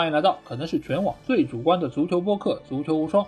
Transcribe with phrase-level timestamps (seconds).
[0.00, 3.22] 欢迎来到可能是全网最主观的足球播客《足球无双》，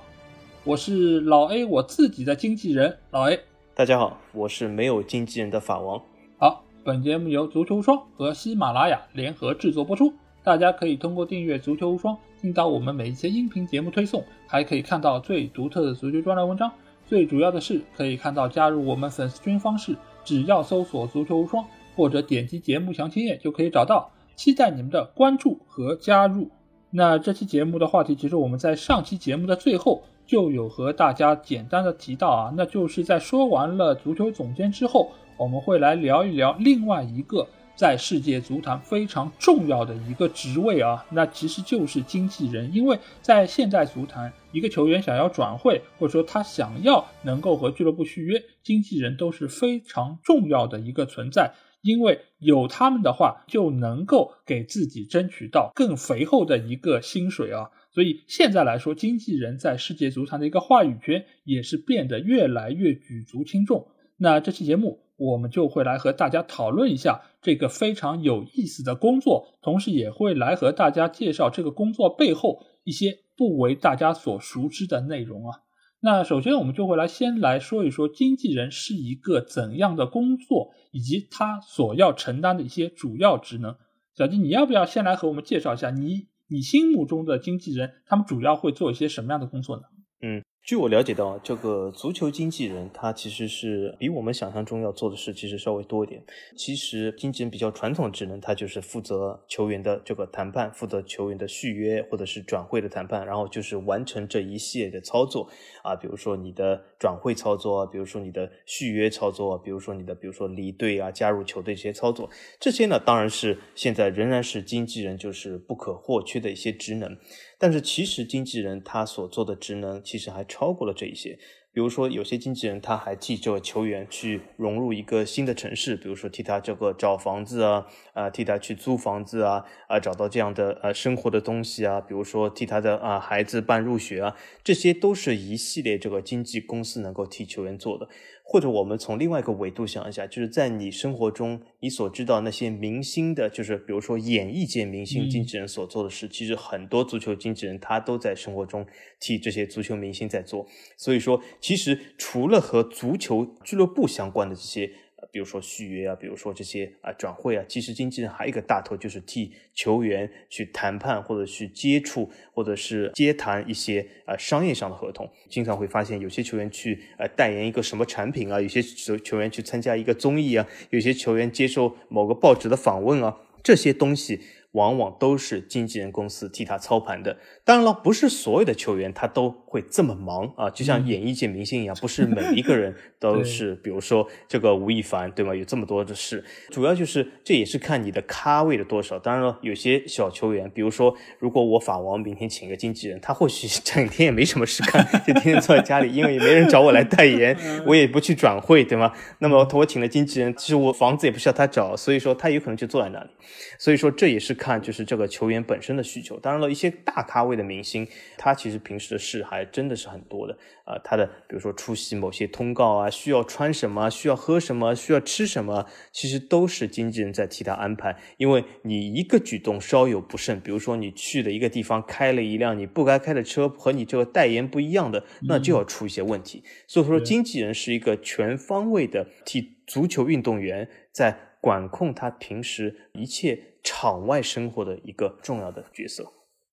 [0.65, 3.39] 我是老 A，我自己的经纪人老 A。
[3.75, 6.01] 大家好，我是没有经纪人的法王。
[6.39, 10.15] 好，本节目由足球无双和喜马拉雅联合制作播出。
[10.43, 16.73] 大家可以通过订阅足球无双，听到我们每一期音频节目推送，还可以看到最独特的足球专栏文章。
[17.07, 19.95] 最主要的是，可以看到加入我们粉丝群方式，
[20.25, 21.63] 只要搜索“足球无双”
[21.95, 24.11] 或者点击节目详情页就可以找到。
[24.35, 26.51] 期待你们的关注和加入。
[26.95, 42.71] 那这期节目的话题，其实我们在上期节目的最后就有和大家简单的提到啊，那就是在说完了足球总监之后，我们会来聊一聊另外一个在世界足坛非常重要的一个职位啊，那其实就是经纪人。
[42.75, 51.51] 因为在现代足坛，一个球员想要转会，或者说他想要能够和俱乐部续约，经纪人都是非常重要的一个存在。
[51.83, 63.89] 因为有他们的话，就能够给自己争取到更肥厚的一个薪水啊，所以现在来说，经纪人在世界足坛的一个话语权也是变得越来越举足轻重。
[64.17, 75.63] 那这期节目我们就会来和大家讨论一下这个非常有意思的工作，同时也会来和大家介绍这个工作背后一些不为大家所熟知的内容啊。
[76.05, 83.77] 那首先，我们就会来先来说一说经纪人是一个怎样的工作，以及他所要承担的一些主要职能。
[84.17, 89.85] 小金，你要不要先来和我们介绍一下你你心目中的经纪人，他们主要会做一些什么样的工作呢？
[90.23, 90.43] 嗯。
[90.65, 96.23] 据我了解到，这个足球经纪人他其实是比我们想象中要做的事其实稍微多一点。
[96.57, 105.51] 其实经纪人比较传统的职能，他就是负责球员的这个谈判，负责球员的续约或者是转会的谈判，然后就是完成这一系列的操作
[105.83, 112.31] 啊，比如说你的转会操作，比如说你的续约操作，比如说你的比如说离队啊、加入球队这些操作，
[112.61, 117.19] 这些呢当然是现在仍然是经纪人就是不可或缺的一些职能。
[117.63, 121.39] 但是其实经纪人他所做的职能其实还超过了这一些，
[121.73, 138.09] 比如说有些经纪人他还替这个球员去融入一个新的城市，比如说替他这个找房子啊，啊替他去租房子啊，啊找到这样的呃生活的东西啊，比如说替他的啊孩子办入学啊，这些都是一系列这个经纪公司能够替球员做的。
[138.53, 148.87] 或者我们从另外一个维度想一下，就是在你生活中你所知道那些明星的，就是比如说演艺界明星经纪人所做的事，其实很多足球经纪人他都在生活中
[149.19, 150.67] 替这些足球明星在做。
[150.99, 154.91] 所以说，其实除了和足球俱乐部相关的这些。
[155.31, 165.31] 比如说续约啊，比如说这些啊转会啊，其实经纪人还有一个大头，就是替球员去谈判或者去接触或者是接谈一些啊商业上的合同。
[165.49, 174.41] 经常会发现有些球员去呃代言一个什么产品啊，有些球球员去参加一个综艺啊，有些球员接受某个报纸的访问啊，这些东西。
[174.73, 177.37] 往往都是经纪人公司替他操盘的。
[177.65, 183.75] 当然了，不是所有的球员他都会这么忙啊，就像演艺界明星一样，不是每一个人 都是。
[183.77, 185.55] 比如说这个吴亦凡，对吗？
[185.55, 189.19] 有这么多的事，主要就是这也是看你的咖位的多少。
[189.19, 197.57] 当然了，有些小球员，比如说，如果我法王明天请个经纪人，他或许 整天也没什么事干，就天天坐在家里，因为也没人找我来代言，
[197.87, 199.13] 我也不去转会，对吗？
[199.41, 203.31] 那么我请了经纪人，其实我房子也不需要他找，所以说他有可能就坐在那里。
[203.79, 204.57] 所以说这也是。
[204.63, 208.07] 看就是这个球员本身的需求，当然了一些大咖位的明星，
[208.39, 210.97] 他其实平时的事还真的是很多的啊。
[211.03, 218.17] 他的比如说出席某些通告啊，需要穿什么，需要喝什么，需要吃什么，其实都是经纪人在替他安排。
[218.37, 226.63] 因为你一个举动稍有不慎，比如说你去的一个地方开了一辆你不该开的车，和你这个代言不一样的，那就要出一些问题。
[226.87, 233.69] 所以说，经纪人是一个全方位的替足球运动员在管控他平时一切。
[233.85, 236.25] 场外生活的一个重要的角色，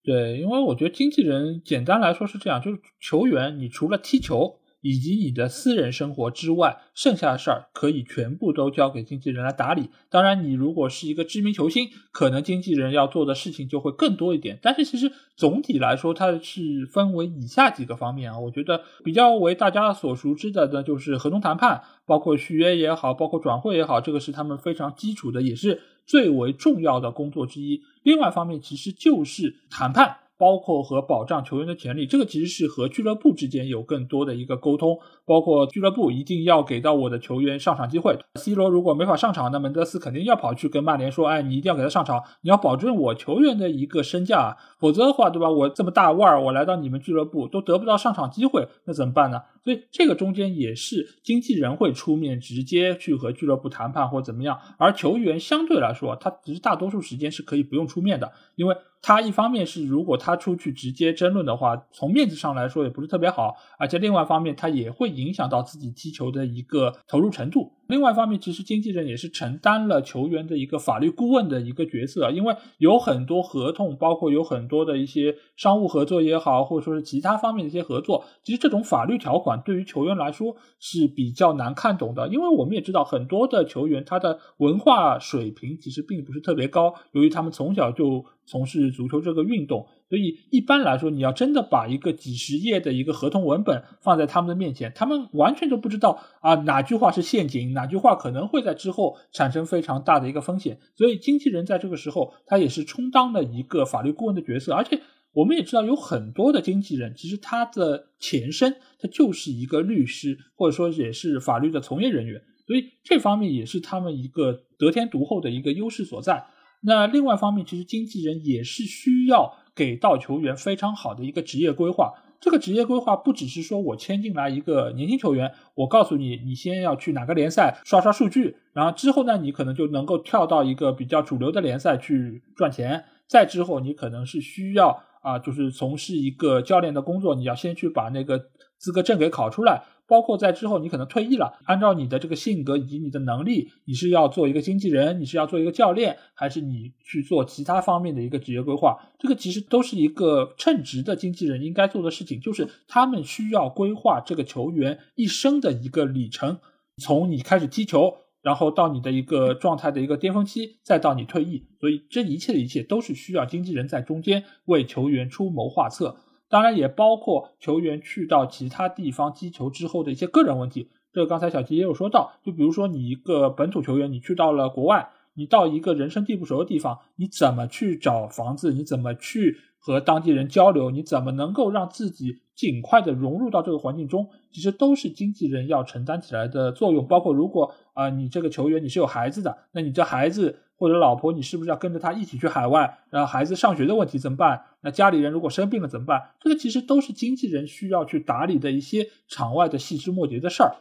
[0.04, 9.90] 对，因为我觉得经纪人简单来说是这样，就是球员，你除了踢球以及你的私人生活之外，剩下的事儿可以全部都交给经纪人来打理。
[10.10, 14.60] 当然，你如果是一个知名球星，可能经纪人要做的事情就会更多一点。
[14.62, 25.80] 但是其实总体来说，它是分为以下几个方面啊，我觉得比较为大家所熟知的呢，就是合同谈判，包括续约也好，包括转会也好，这个是他们非常基础的，也是。
[26.08, 32.08] 最为重要的工作之一，另外一方面其实就是谈判，包括和保障球员的权利。
[32.08, 38.18] 这个其实是和俱乐部之间有更多的一个沟通，包括俱乐部一定要给到我的球员上场机会。
[38.40, 45.48] C 罗如果没法上场，那门德斯肯定要跑去跟曼联说：“哎，你一定要给他上场，你要保证我球员的一个身价，否则的话，对吧？
[45.52, 49.44] 我这么大腕儿，我来到你们俱乐部都得不到上场机会，那怎么办呢？
[49.64, 58.76] 所以这个中间也是经纪人会出面直接去和俱乐部谈判或怎么样，而球员相对来说，他其实大多数时间是可以不用出面的，因为。
[59.02, 67.72] 他一方面是，如果他出去直接争论的话，从面子上来说也不是特别好，而且另外一方面，他也会影响到自己踢球的一个投入程度。
[67.88, 88.26] 另外一方面，其实经纪人也是承担了球员的一个法律顾问的一个角色，因为有很多合同，包括有很多的一些商务合作也好，或者说是其他方面的一些合作，其实这种法律条款对于球员来说是比较难看懂的，因为我们也知道很多的球员他的文化水平其实并不是特别高，由于他们从小就。
[88.50, 100.80] 从事足球这个运动，所以一般来说，你要真的把一个几十页的一个合同文本放在他们的面前，他们完全都不知道啊哪句话是陷阱，哪句话可能会在之后产生非常大的一个风险。
[100.96, 104.74] 所以经纪人在这个时候，他也是充当了一个法律顾问的角色。
[104.74, 105.00] 而且
[105.34, 116.46] 我们也知道，有很多的经纪人，其实他的前身他就是一个律师，或者说也是法律的从业人员，所以这方面也是他们一个得天独厚的一个优势所在。
[116.82, 122.14] 那另外一方面，其实经纪人也是需要给到球员非常好的一个职业规划。
[122.42, 133.04] 这个职业规划不只是说我签进来一个年轻球员，我告诉你，你先要去哪个联赛刷刷数据，然后之后呢，你可能就能够跳到一个比较主流的联赛去赚钱。
[133.28, 139.84] 再之后，你可能是需要啊，就是从事一个教练的工作，你要先去把那个资格证给考出来。
[140.08, 148.98] 包括在之后，你可能退役了，按照你的这个性格以及你的能力，你是要做一个经纪人，你是要做一个教练，还是你去做其他方面的一个职业规划？
[149.20, 156.58] 这个其实都是一个称职的经纪人应该做的事情，就是他们需要规划这个球员一生的一个里程，
[156.98, 166.18] 从你开始踢球，然后到你的一个状态的一个巅峰期，再到你退役，所以这一切的一切都是需要经纪人在中间为球员出谋划策。
[166.48, 178.74] 当然也包括球员去到其他地方击球之后的一些个人问题，这个刚才小吉也有说到，就比如说你一个本土球员，你去到了国外，你到一个人生地不熟的地方，你怎么去找房子？
[178.74, 180.90] 你怎么去和当地人交流？
[180.90, 184.28] 你怎么能够让自己尽快的融入到这个环境中？
[184.52, 187.06] 其实都是经纪人要承担起来的作用。
[187.06, 190.60] 包括如果啊，你这个球员你是有孩子的，那你这孩子。
[190.80, 193.00] 或者老婆，你是不是要跟着他一起去海外？
[193.10, 194.62] 然后孩子上学的问题怎么办？
[194.80, 196.30] 那家里人如果生病了怎么办？
[196.40, 200.78] 这个其实都是经纪人需要去打理的一些场外的细枝末节的事儿。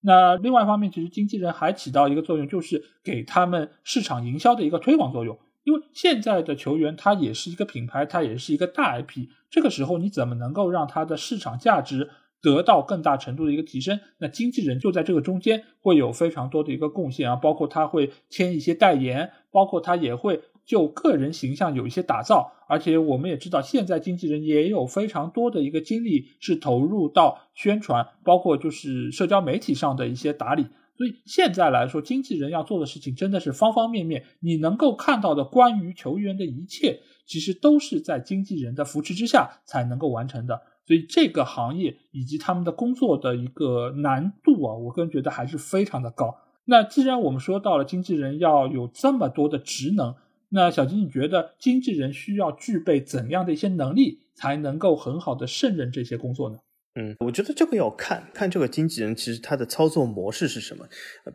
[0.00, 5.38] 那另外一方面，其实经纪人还起到一个作用，就是给他们市场营销的一个推广作用。
[5.64, 12.08] 因为现在的球员他也是一个品牌，他也是一个大 IP，这个时候你怎么能够让他的市场价值？
[12.42, 30.66] 得到更大程度的一个提升，那经纪人就在这个中间会有非常多的一个贡献啊，包括他会签一些代言，包括他也会就个人形象有一些打造，而且我们也知道，现在经纪人也有非常多的一个精力是投入到宣传，包括就是社交媒体上的一些打理，
[30.96, 40.60] 所以现在来说，经纪人要做的事情真的是方方面面，你能够看到的关于球员的一切，其实都是在经纪人的扶持之下才能够完成的。
[40.86, 46.36] 所以这个行业以及他们的工作的一个难度啊，我个人觉得还是非常的高。
[46.64, 50.14] 那既然我们说到了经纪人要有这么多的职能，
[50.50, 56.58] 那小金，你觉得经纪人需要具备怎样的一些能力，才能够很好的胜任这些工作呢？
[56.94, 60.86] 嗯，我觉得这个要看看这个经纪人其实他的操作模式是什么。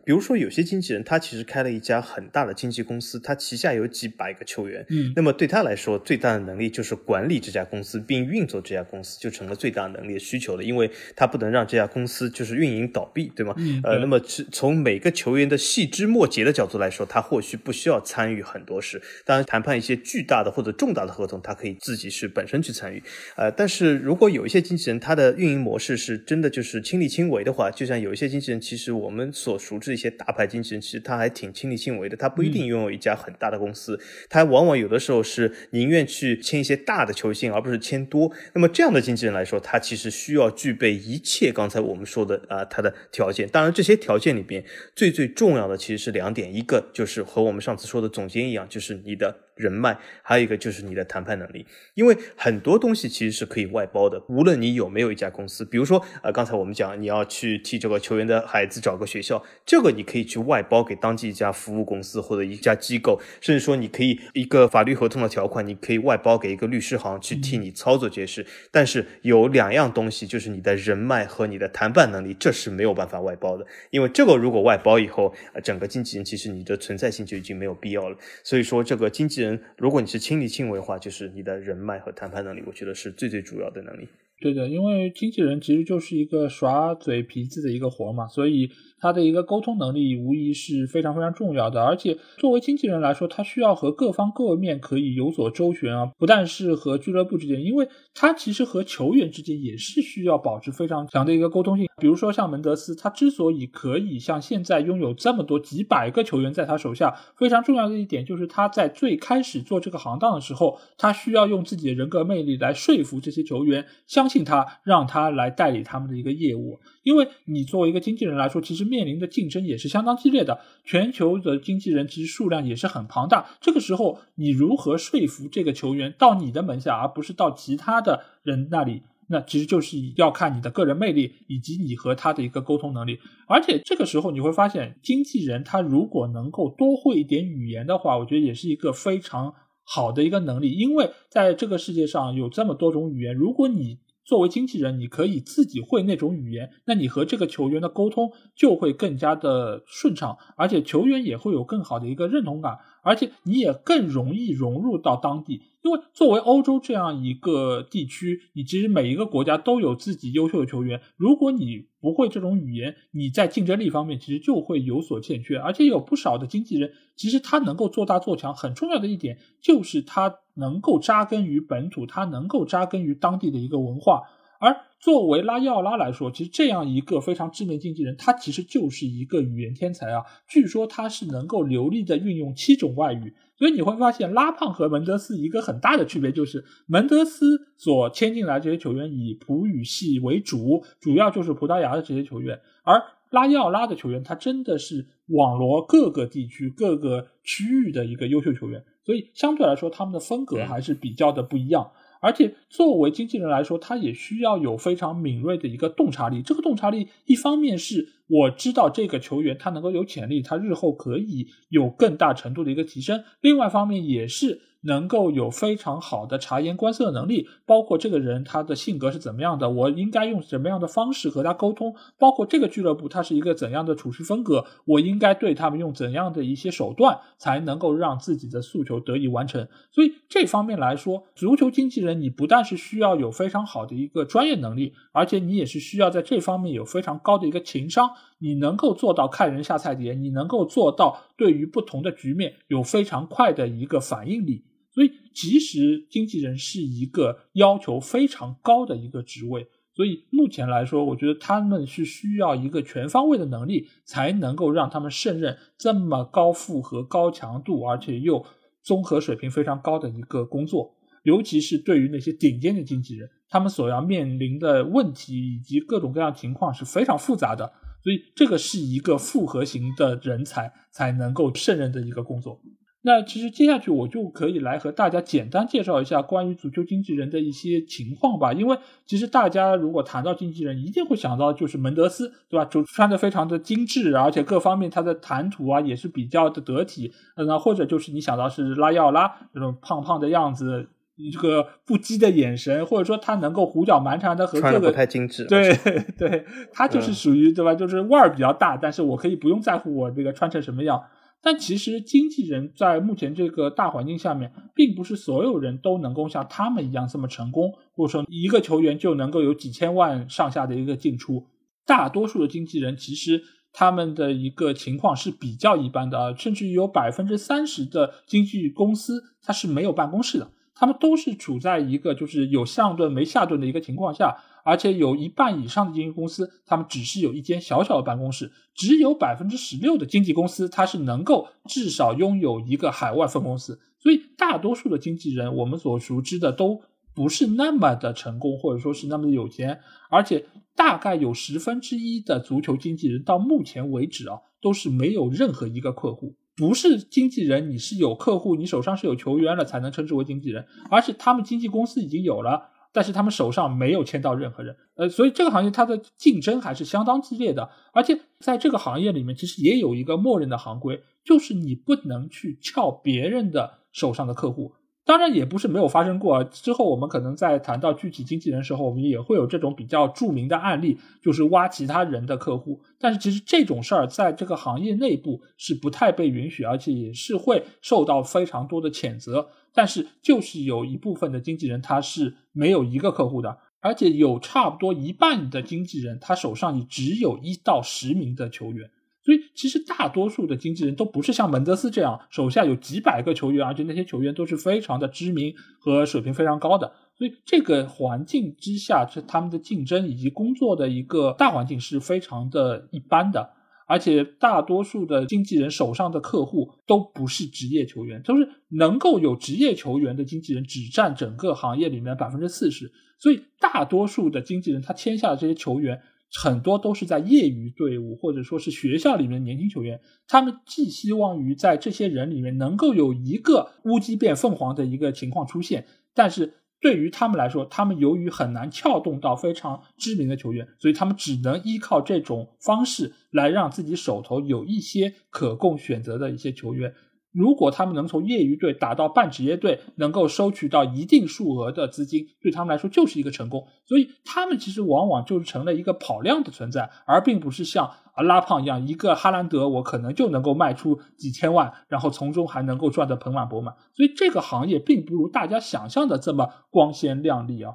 [0.04, 10.62] 比如说有些经纪人他其实开了一家很大的经纪公司，他旗下有几百个球员，嗯，那么对他来说最大的能力就是管理这家公司并运作这家公司，就成了最大能力的需求了。
[10.62, 13.52] 因为他不能让这家公司就是运营倒闭，对吗？
[13.82, 19.02] 呃，那么从每个球员的细枝末节的角度来说，他或许不需要参与很多事。
[19.24, 23.02] 当然，谈判一些巨大的或者重大的合同，他可以自己是本身去参与。
[23.34, 32.16] 呃，但是如果有一些经纪人他的运营模式是真的就是亲力亲为的话，就像有一些经纪人，其实我们所熟知的一些大牌经纪人，其实他还挺亲力亲为的。
[32.16, 38.32] 他不一定拥有一家很大的公司，他往往有的时候是宁愿去签一些大的球星，而不是签多。
[38.54, 43.48] 那么这样的经纪人来说，他其实需要具备一切刚才我们说的啊，他的条件。
[43.48, 44.64] 当然，这些条件里边
[44.94, 49.47] 最最重要的其实是两点，一个就是和我们上次说的总监一样，就是你的。
[49.58, 54.22] 人脉，还有一个就是你的谈判能力，因为很多东西其实是可以外包的。
[54.28, 68.46] 无论你有没有一家公司，比如说，呃，刚才我们讲你要去替这个球员的孩子找个学校，这个你可以去外包给当地一家服务公司或者一家机构，甚至说你可以一个法律合同的条款，你可以外包给一个律师行去替你操作这些事。
[68.70, 73.66] 但是有两样东西，就是你的人脉和你的谈判能力，这是没有办法外包的。
[73.90, 78.16] 因为这个如果外包以后，呃，整个经纪人其实你的存在性就已经没有必要了。
[78.44, 79.47] 所以说，这个经纪人。
[79.76, 84.08] 如果你是亲力亲为的话，就是你的人脉和谈判能力，我觉得是最最主要的能力。
[84.40, 91.82] 对的，因为经纪人其实就是一个耍嘴皮子的一个活嘛，所以他的一个沟通能力无疑是非常非常重要的。
[91.82, 101.88] 而且作为经纪人来说，他需要和各方各面可以有所周旋啊，不但是和俱乐部之间，因为他其实和球员之间也是需要保持非常强的一个沟通性。
[102.00, 114.28] 比如说像门德斯，他之所以可以像现在拥有这么多几百个球员在他手下，非常重要的一点就是他在最开始做这个行当的时候，他需要用自己的人格魅力来说服这些球员相。
[114.28, 120.60] 信他，让他来代理他们的一个业务，因为你作为一个经纪人来说，其实面临的竞争也是相当激烈的。
[120.84, 129.02] 全球的经纪人其实数量也是很庞大，这个时候你如何说服这个球员到你的门下，而不是到其他的人那里？
[129.30, 133.18] 那其实就是要看你的个人魅力以及你和他的一个沟通能力。
[133.46, 139.52] 而且这个时候你会发现，经纪人他如果能够多会一点语言的话，我觉得也是一个非常
[139.84, 155.62] 好的一个能力，因为在这个世界上有这么多种语言，如果你作为经纪人，你可以自己会那种语言，那你和这个球员的沟通就会更加的顺畅，而且球员也会有更好的一个认同感，而且你也更容易融入到当地。
[155.82, 161.00] 因为作为欧洲这样一个地区，你其实每一个国家都有自己优秀的球员。
[161.16, 165.56] 如果你不会这种语言，你在竞争力方面其实就会有所欠缺。
[165.56, 174.22] 而且有不少的经纪人，其实他能够做大做强，很重要的一点就是他能够扎根于本土，他能够扎根于当地的一个文化。
[174.58, 180.24] 而作为拉伊奥拉来说，其实这样一个非常知名经纪人，他其实就是一个语言天才啊！
[180.48, 183.34] 据说他是能够流利的运用七种外语。
[183.56, 201.90] 所以你会发现，拉胖和门德斯一个很大的区别就是，门德斯所签进来这些球员以葡语系为主，主要就是葡萄牙的这些球员，而拉伊奥拉的球员他真的是网罗各个地区、各个区域的一个优秀球员，所以相对来说他们的风格还是比较的不一样。
[202.20, 206.42] 而且作为经纪人来说，他也需要有非常敏锐的一个洞察力。
[206.42, 214.62] 这个洞察力，一方面是我知道这个球员他能够有潜力，他日后可以有更大程度的一个提升；另外一方面也是。
[214.82, 229.66] 能够有非常好的察言观色能力，包括这个人他的性格是怎么样的，我应该用什么样的方式和他沟通，包括这个俱乐部他是一个怎样的处事风格，我应该对他们用怎样的一些手段才能够让自己的诉求得以完成。
[229.90, 244.64] 所以这方面来说，足球经纪人你不但是需要有非常好的一个专业能力，而且你也是需要在这方面有非常高的一个情商，你能够做到看人下菜碟，你能够做到对于不同的局面有非常快的一个反应力。
[244.90, 249.68] 所以，其实经纪人是一个要求非常高的一个职位。
[249.94, 258.44] 所以目前来说，我觉得他们是需要一个全方位的能力，才能够让他们胜任这么高负荷、高强度，而且又
[258.82, 260.94] 综合水平非常高的一个工作。
[261.24, 267.72] 尤其是对于那些顶尖的经纪人，他们所要面临的问题以及各种各样情况是非常复杂的。
[268.08, 272.58] 所以，这个是一个复合型的人才才能够胜任的一个工作。
[273.02, 278.54] 那其实接下去我就可以来和大家简单介绍一下关于足球经纪人的一些情况吧。
[278.54, 282.64] 因为其实大家如果谈到经纪人，一定会想到就是门德斯，对吧？
[282.64, 287.12] 就穿的非常的精致，而且各方面他的谈吐啊也是比较的得体。
[287.36, 290.88] 那或者就是你想到是拉奥拉这种胖胖的样子，
[291.32, 295.44] 这个不羁的眼神，或者说他能够胡搅蛮缠的和各个不太精致。
[295.46, 295.74] 对
[296.18, 297.74] 对，他就是属于对吧？
[297.74, 301.02] 就是腕儿比较大，但是我可以不用在乎我这个穿成什么样。
[301.40, 311.46] 但其实经纪人在目前这个大环境下面，并不是所有人都能够像他们一样这么成功，或者说一个球员就能够有几千万上下的一个进出。
[311.86, 313.40] 大多数的经纪人其实
[313.72, 324.36] 他们的一个情况是比较一般的啊，甚至于有百分之三十的经纪公司它是没有办公室的，他们都是处在一个就是有上顿没下顿的一个情况下。
[324.64, 333.80] 而且有一半以上的经纪公司，他们只是有一间小小的办公室，只有百分之十六的经纪公司，它是能够至少拥有一个海外分公司。
[333.98, 336.82] 所以，大多数的经纪人，我们所熟知的都
[337.14, 339.80] 不是那么的成功，或者说是那么的有钱。
[340.10, 340.44] 而且，
[340.76, 346.36] 大概有十分之一的足球经纪人到目前为止啊，都是没有任何一个客户。
[346.58, 352.70] 不是经纪人，你是有客户，你手上是有球员了才能称之为经纪人，而是他们经纪公司已经有了。
[352.90, 357.70] 但是他们手上没有签到任何人，呃，所以这个行业它的竞争还是相当激烈的。
[357.92, 364.72] 而且在这个行业里面，其实也有一个默认的行规，就是你不能去撬别人的手上的客户。
[365.08, 372.82] 当然也不是没有发生过，之后我们可能在谈到具体经纪人时候，我们也会有这种比较著名的案例，就是挖其他人的客户。
[372.98, 379.48] 但是其实这种事儿在这个行业内部是不太被允许，而且也是会受到非常多的谴责。
[379.72, 388.90] 但是就是有一部分的经纪人他是没有一个客户的，而且有差不多一半的经纪人，他手上也只有一到十名的球员。
[389.28, 396.90] 所以，其实大多数的经纪人都不是像门德斯这样手下有几百个球员，而且那些球员都是非常的知名和水平非常高的。
[397.14, 403.50] 所以，这个环境之下，这他们的竞争以及工作的一个大环境是非常的一般的。
[403.86, 412.90] 而且，大多数的经纪人手上的客户都不是职业球员，都是能够有职业球员的经纪人只占整个行业里面百分之四十。
[413.18, 416.00] 所以，大多数的经纪人他签下的这些球员。
[416.32, 436.94] 很多都是在业余队伍或者说是学校里面的年轻球员，他们寄希望于在这些人里面能够有一个乌鸡变凤凰的一个情况出现，但是对于他们来说，他们由于很难撬动到非常知名的球员，所以他们只能依靠这种方式来让自己手头有一些可供选择的一些球员。
[437.32, 443.66] 如果他们能从业余队打到半职业队，能够收取到一定数额的资金，对他们来说就是一个成功。
[443.86, 453.74] 所以他们其实往往就是成了一个跑量的存在，而并不是像啊拉胖一样，一个哈兰德我可能就能够卖出几千万，然后从中还能够赚得盆满钵满。
[453.94, 457.74] 所以这个行业并不如大家想象的这么光鲜亮丽啊。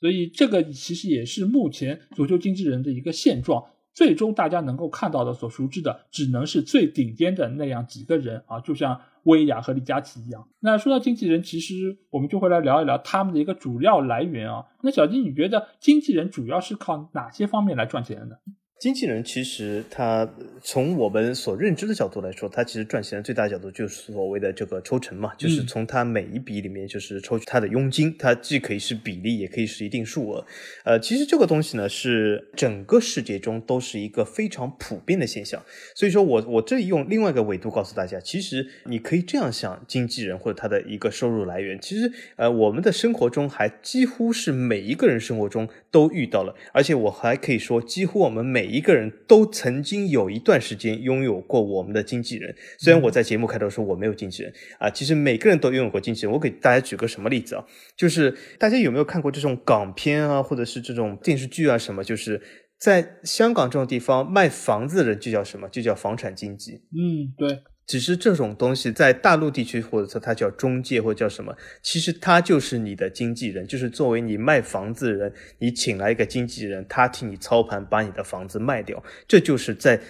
[0.00, 3.64] 所以这个其实也是目前足球经纪人的一个现状。
[3.94, 10.48] 最终大家能够看到的、所熟知的，只能是最顶尖的那样几个人啊，就像薇娅和李佳琦一样。
[10.60, 14.66] 那说到经纪人，其实我们就会来聊一聊他们的一个主要来源啊。
[14.82, 18.36] 那小金，你觉得经纪人主要是靠哪些方面来赚钱的呢？
[18.80, 20.28] 经纪人其实他
[20.62, 30.44] 从我们所认知的角度来说，他其实赚钱的最大角度就是所谓的这个抽成嘛，就是从他每一笔里面就是抽取他的佣金，它既可以是比例，也可以是一定数额。
[30.84, 35.62] 呃，其实这个东西呢是整个世界中都是一个非常普遍的现象。
[35.94, 52.52] 所以说我我这里用另外一个维度告诉大家，其实你可以这样想，经纪人或者他的一个收入来源，其实呃我们的生活中还几乎是每一个人生活中都遇到了，而且我还可以说，几乎我们每一个人都曾经有一段时间拥有过我们的经纪人。
[52.80, 56.32] 虽然我在节目开头说我没有经纪人啊，其实每个人都拥有过经纪人。
[56.32, 57.64] 我给大家举个什么例子啊？
[57.96, 61.78] 就是大家有没有看过这种港片啊，或者是这种电视剧啊？
[61.78, 62.02] 什么？
[62.02, 62.42] 就是
[62.76, 65.68] 在香港这种地方卖房子的人就叫什么？
[65.68, 66.82] 就叫房产经纪。
[66.90, 67.60] 嗯，对。
[67.86, 80.00] 只是这种东西在大陆地区，或者说它叫中介，或者叫什么，其实它就是你的经纪人，就是作为你卖房子的人，你请来一个经纪人，他替你操盘，把你的房子卖掉，这就是在。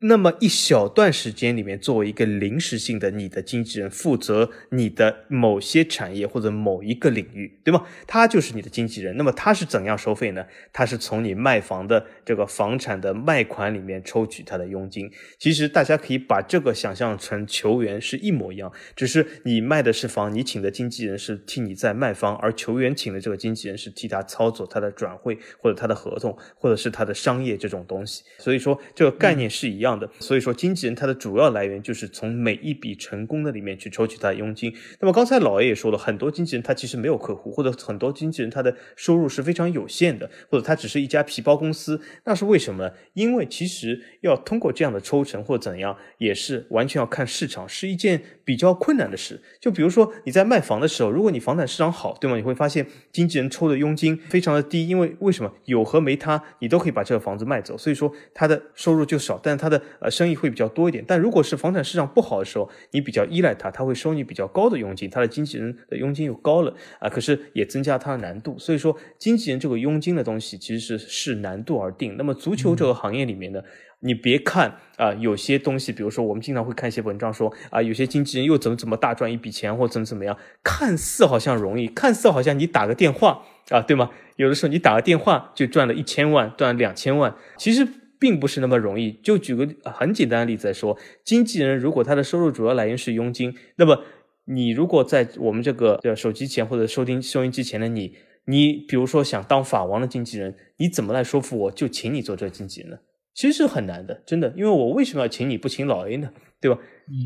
[0.00, 7.84] 那么一小段时间里面，作为一个临时性的你的经纪人，负责你的某些产业或者某一个领域，对吗？
[8.06, 9.16] 他就是你的经纪人。
[9.16, 10.46] 那么他是怎样收费呢？
[10.72, 15.10] 他是从你卖房的这个房产的卖款里面抽取他的佣金。
[15.36, 28.22] 其实大家可以把这个想象成球员是一模一样，只是你卖的是房，你请的经纪人是替你在卖房，而球员请的这个经纪人是替他操作他的转会或者他的合同或者是他的商业这种东西。
[28.38, 29.87] 所以说这个概念是一样。
[29.88, 34.72] 样的，所以说经纪人他的主要来源就是从每一笔成功的里面去抽取他的佣金。
[35.00, 42.00] 那么刚才老爷也说了，很多经纪人他其实没有客户，或者很多经纪人他的收入是非常有限的，或者他只是一家皮包公司。
[42.24, 42.90] 那是为什么？
[43.14, 49.40] 因为其实要通过这样的抽成或怎样，也是完全要看市场，是一件比较困难的事。
[49.60, 52.36] 就比如说你在卖房的时候，如果你房产市场好，对吗？
[52.36, 59.77] 你会发现经纪人抽的佣金非常的低，因为为什么有和没他，你都可以把这个房子卖走，所以说他的收入就少，但他的。
[60.00, 68.58] 呃，生意会比较多一点，但如果是房产市场不好的时候，你比较依赖他，他会收你比较高的佣金，他的经纪人的佣金又高了啊，可是也增加他的难度。
[68.58, 72.16] 所以说，经纪人这个佣金的东西其实是视难度而定。
[72.16, 73.60] 那么足球这个行业里面呢，
[74.00, 84.10] 你别看啊，有些东西，比如说我们经常会看一些文章说啊，有些经纪人又怎么怎么大赚一笔钱，或怎么怎么样，看似好像容易，看似好像你打个电话啊，对吗？
[84.36, 87.86] 有的时候你打个电话就赚了一千万，赚两千万，其实。
[88.18, 89.12] 并不是那么容易。
[89.22, 94.04] 就举个很简单的例子来说，经纪人如果他的收入主要来源是佣金，那么
[94.44, 98.14] 你如果在我们这个手机前或者收听收音机前的你，
[98.46, 102.98] 你比如说想当法王的经纪人，你怎么来说服我就请你做这个经纪人呢？
[103.38, 104.52] 其实是很难的，真的。
[104.56, 106.32] 因为我为什么要请你不请老 A 呢？
[106.60, 106.76] 对吧？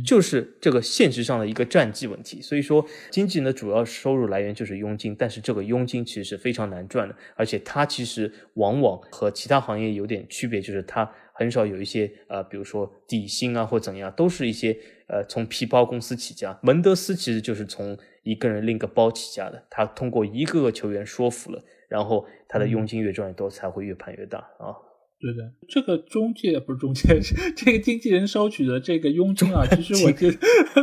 [0.05, 14.77] 就是这个现实上的一个战绩问题，所以说经纪人的主要收入来源就是佣金，但是这个佣金其实是非常难赚的，而且它其实往往和其他行业有点区别，就是它很少有一些呃，比如说底薪啊或怎样，都是一些
[15.09, 16.59] 呃从皮包公司起家。
[16.63, 24.77] 门德斯其实就是从一个人拎个包起家的，他通过一个个球员说服了，然后他的佣金越赚越多，才会越盘越大啊。
[25.23, 27.21] 对的，这个中介不是中介，
[27.55, 30.37] 这个经纪人收取的这个佣金啊，其实我觉得，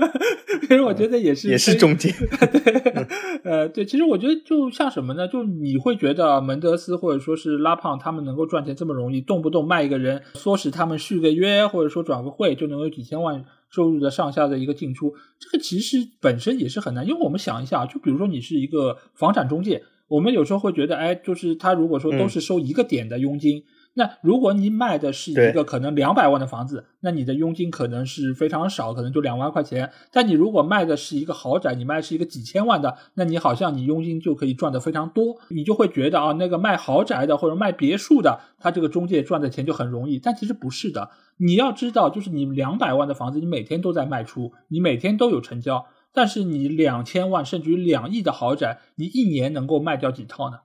[0.62, 2.10] 其实我觉得也是也是中介。
[2.50, 3.04] 对，
[3.44, 5.28] 呃，对，其实我觉得就像什么呢？
[5.28, 17.06] 就你会觉得门德斯或者说是拉胖他们能够赚钱这么容易，动不动卖一个人，唆使他们续个约，或者说转个会，就能有几千万收入的上下的一个进出，这个其实本身也是很难。
[17.06, 23.66] 因为我们想一下，就比如说你是一个房产中介，我们有时候会觉得，哎，就是他如果说都是收一个点的佣金。
[24.00, 29.92] 那如果你卖的是一个可能两百万的房子，那你的佣金可能是非常少，可能就两万块钱。
[30.10, 40.18] 但你如果卖的是一个豪宅，你卖是一个几千万的，那你好像你佣金就可以赚的非常多，你就会觉得啊，那个卖豪宅的或者卖别墅的，他这个中介赚的钱就很容易。
[40.18, 50.60] 但其实不是的，你要知道，就是你两百万的房子，你每天都在卖出，你每天都有成交，但是你两千万甚至于两亿的豪宅，你一年能够卖掉几套呢？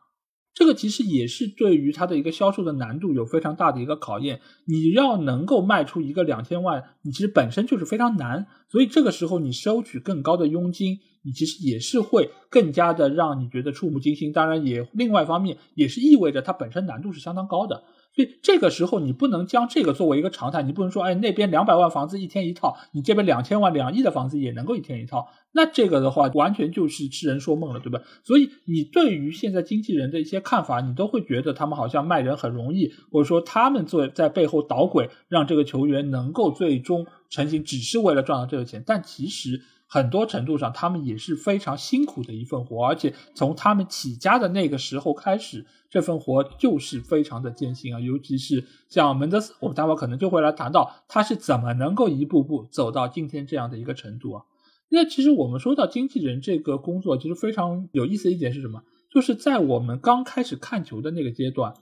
[0.55, 4.41] 这个其实也是对于它的一个销售的难度有非常大的一个考验。
[4.67, 8.47] 你要能够卖出一个两千万，你其实本身就是非常难。
[8.69, 14.33] 所以这个时候你收取更高的佣金，你其实也是会更加的让你觉得触目惊心。
[14.33, 17.83] 当然，也另外一方面也是意味着它本身难度是相当高的。
[18.15, 28.01] 所以这个时候你不能将这个作为一个常态，你不能说，哎，那边两百万房子一天一套，你这边两千万、两亿的房子也能够一天一套，那这个的话完全就是痴人说梦了，对吧？
[28.23, 39.63] 所以你对于现在经纪人的一些看法，你都会觉得他们好像卖人很容易，或者说他们做在背后捣鬼，让这个球员能够最终成型，只是为了赚到这个钱，但其实。
[39.95, 48.01] 很多程度上，他们也是非常辛苦的一份活，而且从他们起家的那个时候开始，这份活就是非常的艰辛啊。
[48.01, 54.43] 尤其是像门德斯，我们待会可能就会来谈到他是怎么能够一步步走到今天这样的一个程度啊。
[54.89, 58.83] 那其实我们说到经纪人这个工作，其实非常有意思的一点是什么？
[59.13, 61.75] 就是在我们刚开始看球的那个阶段。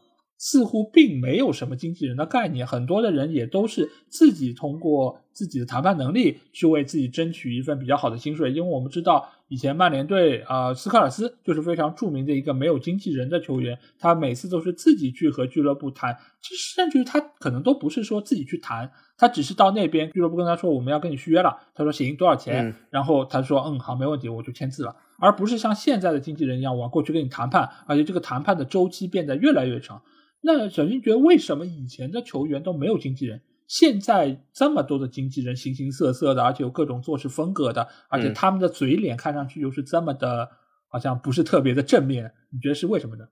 [0.42, 8.50] 似乎并没有什么经纪人的概念，很多的人也都是自己通过自己的谈判能力去为自己争取一份比较好的薪水。
[8.50, 30.02] 因为我们知道，以前曼联队啊，斯科尔斯就是非常著名的一个没有经纪人的球员，他每次都是自己去和俱乐部谈，其实甚至于他可能都不是说自己去谈，他只是到那边俱乐部跟他说我们要跟你续约了，他说行多少钱，然后他说嗯好没问题，我就签字了，而不是像现在的经纪人一样，我过去跟你谈判，而且这个谈判的周期变得越来越长。
[30.44, 40.50] 那小新觉得，为什么以前的球员都没有经纪人，现在这么多的经纪人，形形色色的，而且有各种做事风格的，而且他们的嘴脸看上去又是这么的，
[40.88, 43.24] 好像不是特别的正面，你觉得是为什么呢？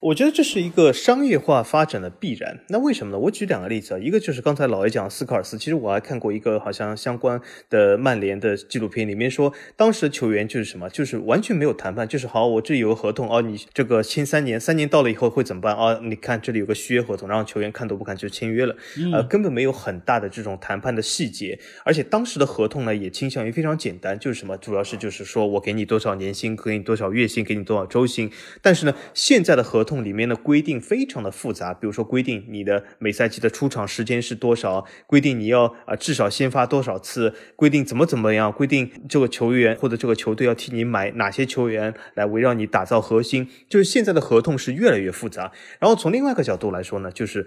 [0.00, 2.60] 我觉得这是一个商业化发展的必然。
[2.68, 3.18] 那为什么呢？
[3.18, 15.98] 我举两个例子啊，一个就是刚才老爷讲斯科尔斯，其实我还看过一个好像相关的曼联的纪录片，里面说当时的球员就是什么，就是完全没有谈判，就是好，我这里有个合同哦，你这个签三年，三年到了以后会怎么办啊？
[16.00, 18.76] 你看这里有个续约合同，然后球员看都不看就签约了，
[19.12, 28.30] 呃，根本没有很大的这种谈判的细节，而且当时的合同呢也倾向于非常简单，就是什么，主要是就是说我给你多少年薪，给你多少月薪，给你多少周薪，
[28.62, 45.50] 但是呢，现在的合合同里面的规定非常的复杂，比如说规定你的每赛季的出场时间是多少，规定你要啊至少先发多少次，规定怎么怎么样，规定这个球员或者这个球队要替你买哪些球员来围绕你打造核心，就是现在的合同是越来越复杂。
[45.78, 47.46] 然后从另外一个角度来说呢，就是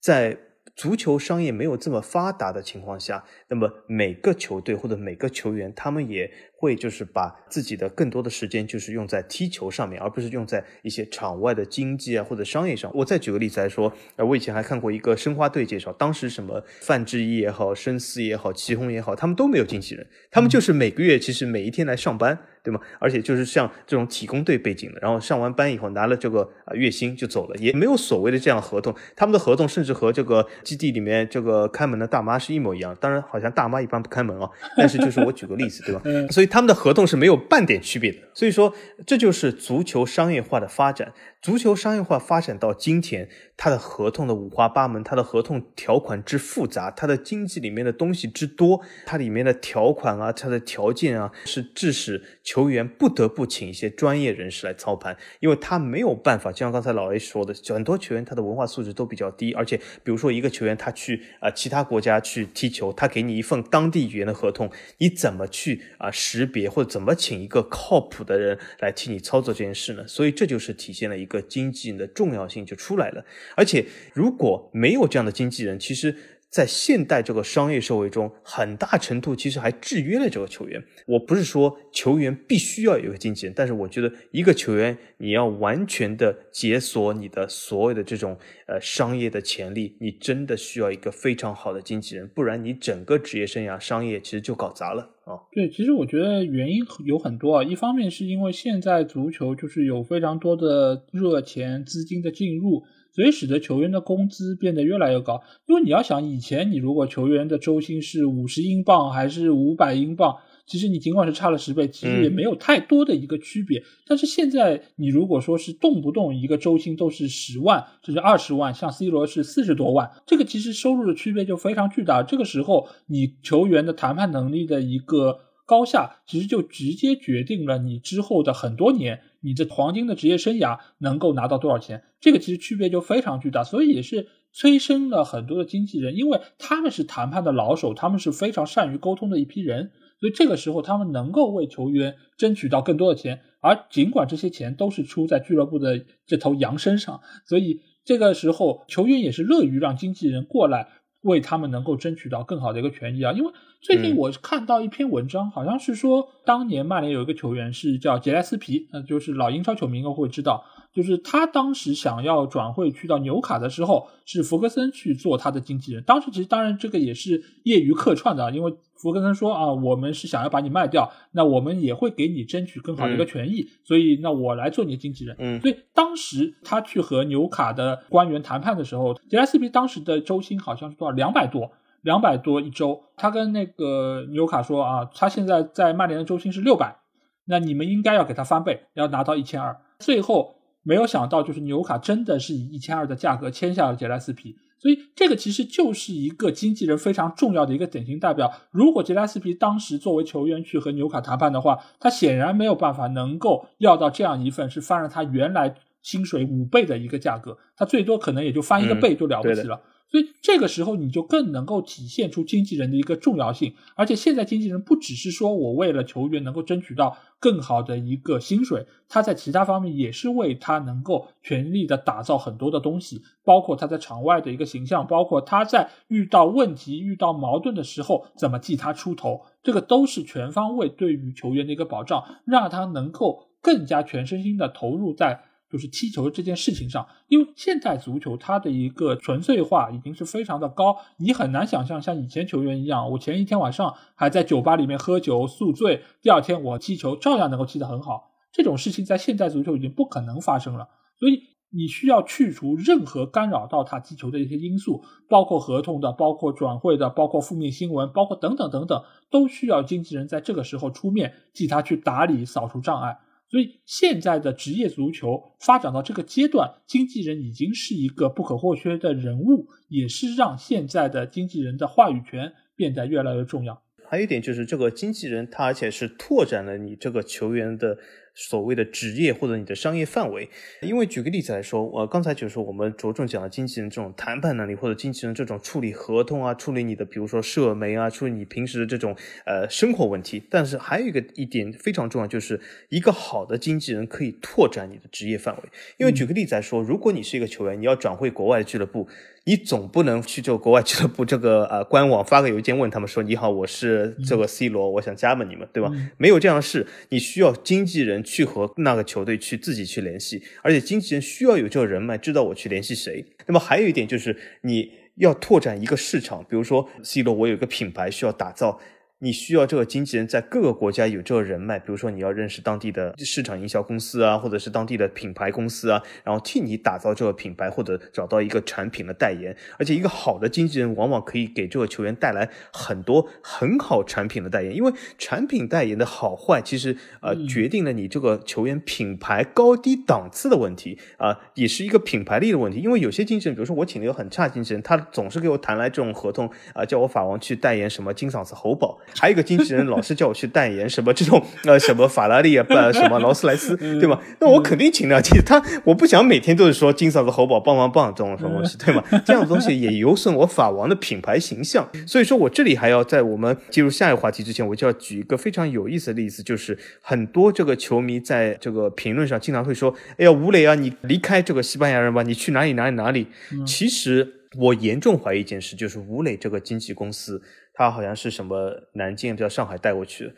[0.00, 0.38] 在
[0.74, 6.30] 足球商业没有这么发达的情况下，那么每个球队或者每个球员他们也。
[6.62, 12.88] 会就是把自己的更多的时间就是用在踢球上面，而不是用在一些场外的经济啊或者商业上。
[12.94, 22.80] 我再举个例子来说，呃，我以前还看过一个申花队介绍，当时什么范志毅也好，申思也好，祁宏也好，他们都没有经纪人，他们就是每个月其实每一天来上班，对吗？
[23.00, 28.94] 而且就是像这种体工队背景的，然后上完班以后拿了这个啊月薪就走了，也没有所谓的这样合同。
[29.16, 32.96] 他们的合同甚至和这个基地里面这个开门的大妈是一模一样。
[33.00, 36.02] 当然，好像大妈一般不开门啊，但是就是我举个例子，对吧？
[36.30, 36.48] 所以。
[36.52, 38.74] 他们的合同是没有半点区别的，所以说
[39.06, 41.14] 这就是足球商业化的发展。
[41.40, 56.52] 足球商业化发展到今天，它的合同的五花八门，它的合同条款之复杂，它的经济里面的东西之多，它里面的条款啊，它的条件啊，是致使球员不得不请一些专业人士来操盘，因为他没有办法。
[56.52, 70.08] 就像刚才老 A 说的，很多球员他的文化素质都比较低，而且比如说一个球员他去啊其他国家去踢球，他给你一份当地语言的合同，你怎么去啊识别或者怎么请一个靠谱的人来替你操作这件事呢？
[70.08, 71.42] 所以这就是体现了一个。
[71.52, 76.16] 经纪人的重要性就出来了，而且如果没有这样的经纪人，其实，
[76.52, 80.84] 在现代这个商业社会中，很大程度其实还制约了这个球员。
[81.06, 95.40] 我不是说球员必须要有个经纪人，但是我觉得一个球员你要完全的解锁你的所有的这种呃商业的潜力，你真的需要一个非常好的经纪人，不然你整个职业生涯商业其实就搞砸了啊。
[95.52, 102.82] 对，其实我觉得原因有很多啊，一方面是因为现在足球就是有非常多的热钱资金的进入。
[103.14, 110.34] 所以使得球员的工资变得越来越高，因为你要想，以前你如果球员的周薪是五十英镑还是五百英镑，
[110.66, 113.82] 其实你尽管是差了十倍，其实也没有太多的一个区别。
[114.06, 122.22] 但是现在你如果说是动不动一个周薪都是十万，甚至二十万，像 C 罗是四十多万，这个其实收入的区别就非常巨大。
[122.22, 129.20] 这个时候你球员的谈判能力的一个高下，其实就直接决定了你之后的很多年。
[129.42, 132.04] 你这黄金的职业生涯能够拿到多少钱？
[132.20, 150.88] 这个其实区别就非常巨大，所以也是催生了很多的经纪人，因为他们是谈判的老手，他们是非常善于沟通的一批人，所以这个时候他们能够为球员争取到更多的钱，而尽管这些钱都是出在俱乐部的这头羊身上，所以这个时候球员也是乐于让经纪人过来
[151.22, 153.52] 为他们能够争取到更好的一个权益啊，因为。
[153.84, 166.02] 最近我看到一篇文章，好像是说当年曼联有一个球员是叫杰莱斯皮，那，就是老英超球迷应该会知道，就是他当时想要转会去到纽卡的时候，是弗格森去做他的经纪人。
[166.04, 175.36] 当时其实当然这个也是业余客串的，因为弗格森说啊，我们是想要把你卖掉，那我们也会给你争取更好的一个权益，所以那我来做你的经纪人。
[175.38, 181.72] 嗯，所以当时他去和纽卡的官员谈判的时候，杰拉斯皮当时的周薪好像是多少两百多。
[182.02, 186.96] 两百多一周，他跟那个纽卡说啊，他现在在曼联的周薪是六百，
[187.44, 189.80] 那你们应该要给他翻倍，要拿到一千二。
[190.00, 198.52] 最后没有想到，就是纽卡真的是以一千二的价格签下了杰拉斯皮，所以这个其实就是一个经纪人非常重要的一个典型代表。
[198.70, 209.80] 如果杰拉斯皮当时作为球员去和纽卡谈判的话，他显然没有办法能够要到这样一份是翻了他原来薪水五倍的一个价格，他最多可能也就翻一个倍就了不起了。
[210.12, 235.44] 所以这个时候你就更能够体现出经纪人的一个重要性，而且现在经纪人不只是说我为了球员能够争取到更好的一个薪水，他在其他方面也是为他能够全力的打造很多的东西，包括他在场外的一个形象，包括他在遇到问题、遇到矛盾的时候怎么替他出头，这个都是全方位对于球员的一个保障，让他能够更加全身心的投入在。
[235.72, 248.32] 就是踢球这件事情上，因为现代足球它的一个纯粹化已经是非常的高，你很难想象像以前球员一样，我前一天晚上还在酒吧里面喝酒宿醉，第二天我踢球照样能够踢得很好。
[248.52, 250.86] 这种事情在现代足球已经不可能发生了，
[251.18, 263.16] 所以你需要去除任何干扰到他踢球的一些因素，包括合同的，包括转会的，包括负面新闻，包括等等等等，都需要经纪人在这个时候出面替他去打理、扫除障碍。
[263.52, 273.82] 所以现在的职业足球发展到这个阶段，经纪人已经是一个不可或缺的人物，也是让现在的经纪人的话语权变得越来越重要。
[274.08, 277.98] 还有一点就是，这个经纪人他而且是拓展了你这个球员的。
[278.34, 280.48] 所谓的职业或者你的商业范围，
[280.80, 289.14] 因为举个例子来说，呃，刚才就是我们着重讲了经纪人这种谈判能力，或者经纪人这种处理合同啊，处理你的比如说社媒啊，处理你平时的这种
[289.44, 290.42] 呃生活问题。
[290.50, 295.62] 但是还有一个一点非常重要，就是一个好的经纪人可以拓展你的职业范围。
[295.98, 299.08] 因为举个例子来说，如果你是一个球员，你要转会国外的俱乐部。
[299.44, 305.90] 你总不能去这个国外俱乐部这个呃官网发个邮件问他们说你好，我是这个 C 罗，我想加盟你们，对吧？
[306.16, 313.24] 没有这样的事，你需要经纪人去和那个球队去自己去联系，而且经纪人需要有这个人脉，知道我去联系谁。
[313.46, 318.80] 那么还有一点就是你要拓展一个市场，比如说 C 罗，我有一个品牌需要打造。
[319.24, 329.56] 你需要这个经纪人在各个国家有这个人脉，比如说你要认识当地的市场营销公司啊，或者是当地的品牌公司啊，然后替你打造这个品牌或者找到一个产品的代言。
[329.78, 342.80] 而且一个好的经纪人往往可以给这个球员带来很多很好产品的代言，因为产品代言的好坏其实呃决定了你这个球员品牌高低档次的问题啊，也是一个品牌力的问题。
[342.80, 348.98] 因为有些经纪人，比如说我请了一个很差经纪人，他总是给我谈来这种合同啊，叫我法王去代言什么金嗓子喉宝。
[349.18, 354.20] 还有一个经纪人老是叫我去代言什么这种呃什么法拉利啊不什么劳斯莱斯对吧？
[354.40, 355.20] 那我肯定请了。
[355.20, 359.02] 其实他我不想每天都是说金嗓子喉宝棒棒棒这种什么东西对吗？
[359.24, 361.88] 这样的东西也有损我法王的品牌形象。
[362.06, 373.26] 所以说我这里还要在我们进入下一个话题之前，我就要举一个非常有意思的例子，就是很多这个球迷在这个评论上经常会说：“哎呀，吴磊啊，你离开这个西班牙人吧，你去哪里哪里哪里。”
[373.66, 374.34] 其实。
[374.58, 377.40] 我严重怀疑一件事，就是吴磊这个经纪公司，
[377.74, 380.34] 他好像是什么南京叫上海带过去的。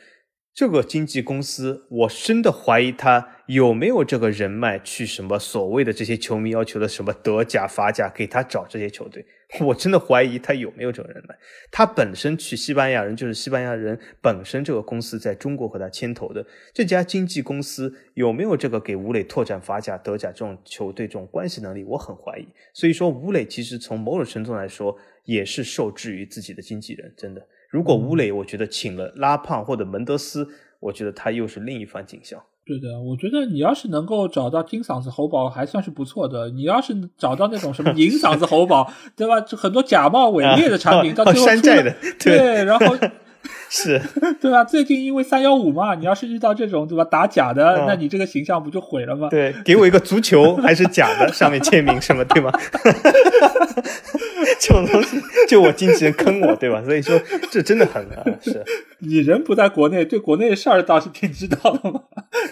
[0.54, 9.26] 这个经纪公司，我真的怀疑他有没有这个人脉去什么所谓的这些球迷要求的什么德甲、法甲给他找这些球队。
[9.60, 11.36] 我真的怀疑他有没有这个人脉。
[11.72, 22.46] 他本身去西班牙人就是西班牙人本身这个公司在中国和他牵头的这家经纪公司有没有这个给吴磊拓展法甲、德甲这种球队这种关系能力，我很怀疑。
[22.72, 27.42] 所以说，吴磊其实从某种程度来说也是受制于自己的经纪人，真的。
[27.70, 30.48] 如果吴磊，我觉得请了拉胖或者门德斯，
[30.80, 32.40] 我觉得他又是另一番景象。
[32.66, 36.48] 对的，我觉得你要是能够找到金嗓子喉宝，还算是不错的。
[36.50, 39.40] 你要是找到那种什么银嗓子喉宝， 对吧？
[39.56, 42.96] 很多假冒伪劣的产品，到最后山寨的，对，然后
[43.68, 44.00] 是，
[44.40, 44.64] 对吧？
[44.64, 49.28] 最近因为三幺五嘛，你要是遇到这种对吧打假的，那你这个形象不就毁了吗？
[49.28, 52.50] 对，给我一个足球还是假的，上面签名什么，对吗？
[54.60, 56.82] 这种东西就我经纪人坑我，对吧？
[56.84, 57.18] 所以说
[57.50, 58.62] 这真的很啊，是
[59.00, 62.02] 你人不在国内，对国内的事儿倒是挺知道的嘛。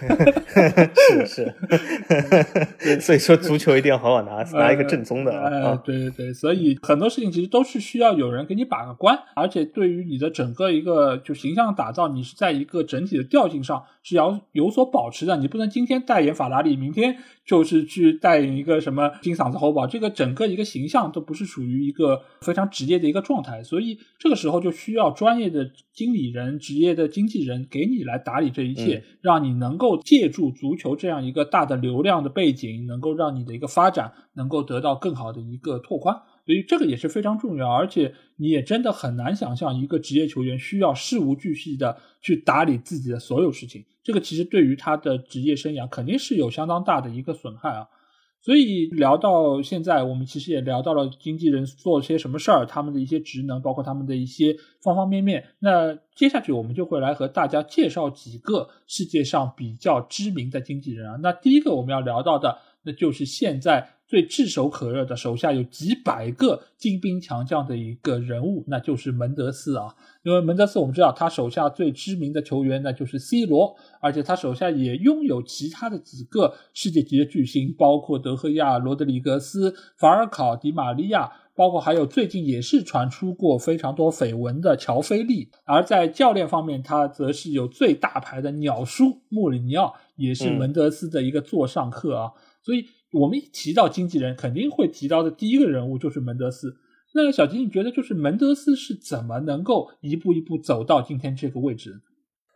[1.26, 5.76] 是是，所以说足球一定要好好拿拿一个正宗的啊。
[5.84, 15.36] 对对对，所以很多事情其实都是需要有人给你把个关，而且对于你的整个一个就形象打造，你是在一个整体的调性上是要有所保持的。
[15.36, 23.62] 你不能今天代言法拉利，明天就是去带领一个什么金嗓子喉宝，这个整个一个形象都不是属于一个非常职业的一个状态。
[23.62, 36.16] 所以这个时候就需要专业的经理人、职业的经纪人给你来打理这一切，让你能够借助足球这样一个大的流量的背景，能够让你的一个发展能够得到更好的一个拓宽。
[36.44, 43.84] 所以这个也是非常重要，而且你也真的很难想象一个职业球员需要事无巨细的去打理自己的所有事情。
[44.02, 47.86] 这个其实对于他的职业生涯肯定是有相当大的一个损害啊。
[48.44, 55.44] 所以聊到现在，我们其实也聊到了经纪人做些什么事儿，他们的一些职能，包括他们的一些方方面面。
[55.60, 61.16] 那接下去我们就会来和大家介绍几个世界上比较知名的经纪人啊。
[61.22, 63.88] 那第一个我们要聊到的，那就是现在。
[64.12, 69.86] 最炙手可热的，手下有几百个精兵强将的一个人物，那就是门德斯啊。
[70.22, 85.48] 因为门德斯，我们知道他手下最知名的球员那就是 C 罗，而且他手下也拥有其他的几个世界级的巨星，包括德赫亚、罗德里格斯、法尔考、迪玛利亚，包括还有最近也是传出过非常多绯闻的乔菲利。
[85.64, 92.32] 而在教练方面，他则是有最大牌的鸟叔穆里尼奥，也是门德斯的一个座上客啊。
[92.62, 92.86] 所以。
[93.12, 96.78] 我们一提到经纪人，肯定会提到的第一个人物就是门德斯。
[97.12, 102.00] 那小金，你觉得就是门德斯是怎么能够一步一步走到今天这个位置？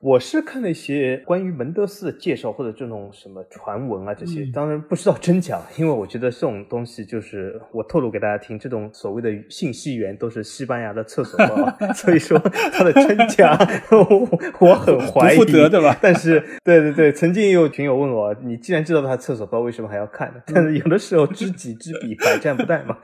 [0.06, 13.58] 我是看了一些关于门德斯的介绍或者这种什么传闻啊，这些当然不知道真假，因为我觉得这种东西就是我透露给大家听，这种所谓的信息源都是西班牙的厕所报， 所以说它的真假
[13.90, 15.98] 我我很怀疑，对吧？
[16.00, 20.40] 但是对对对，曾经也有群友问我，你既然知道他厕所报，为什么还要看呢？
[20.46, 22.96] 但是有的时候知己知彼，百战不殆嘛。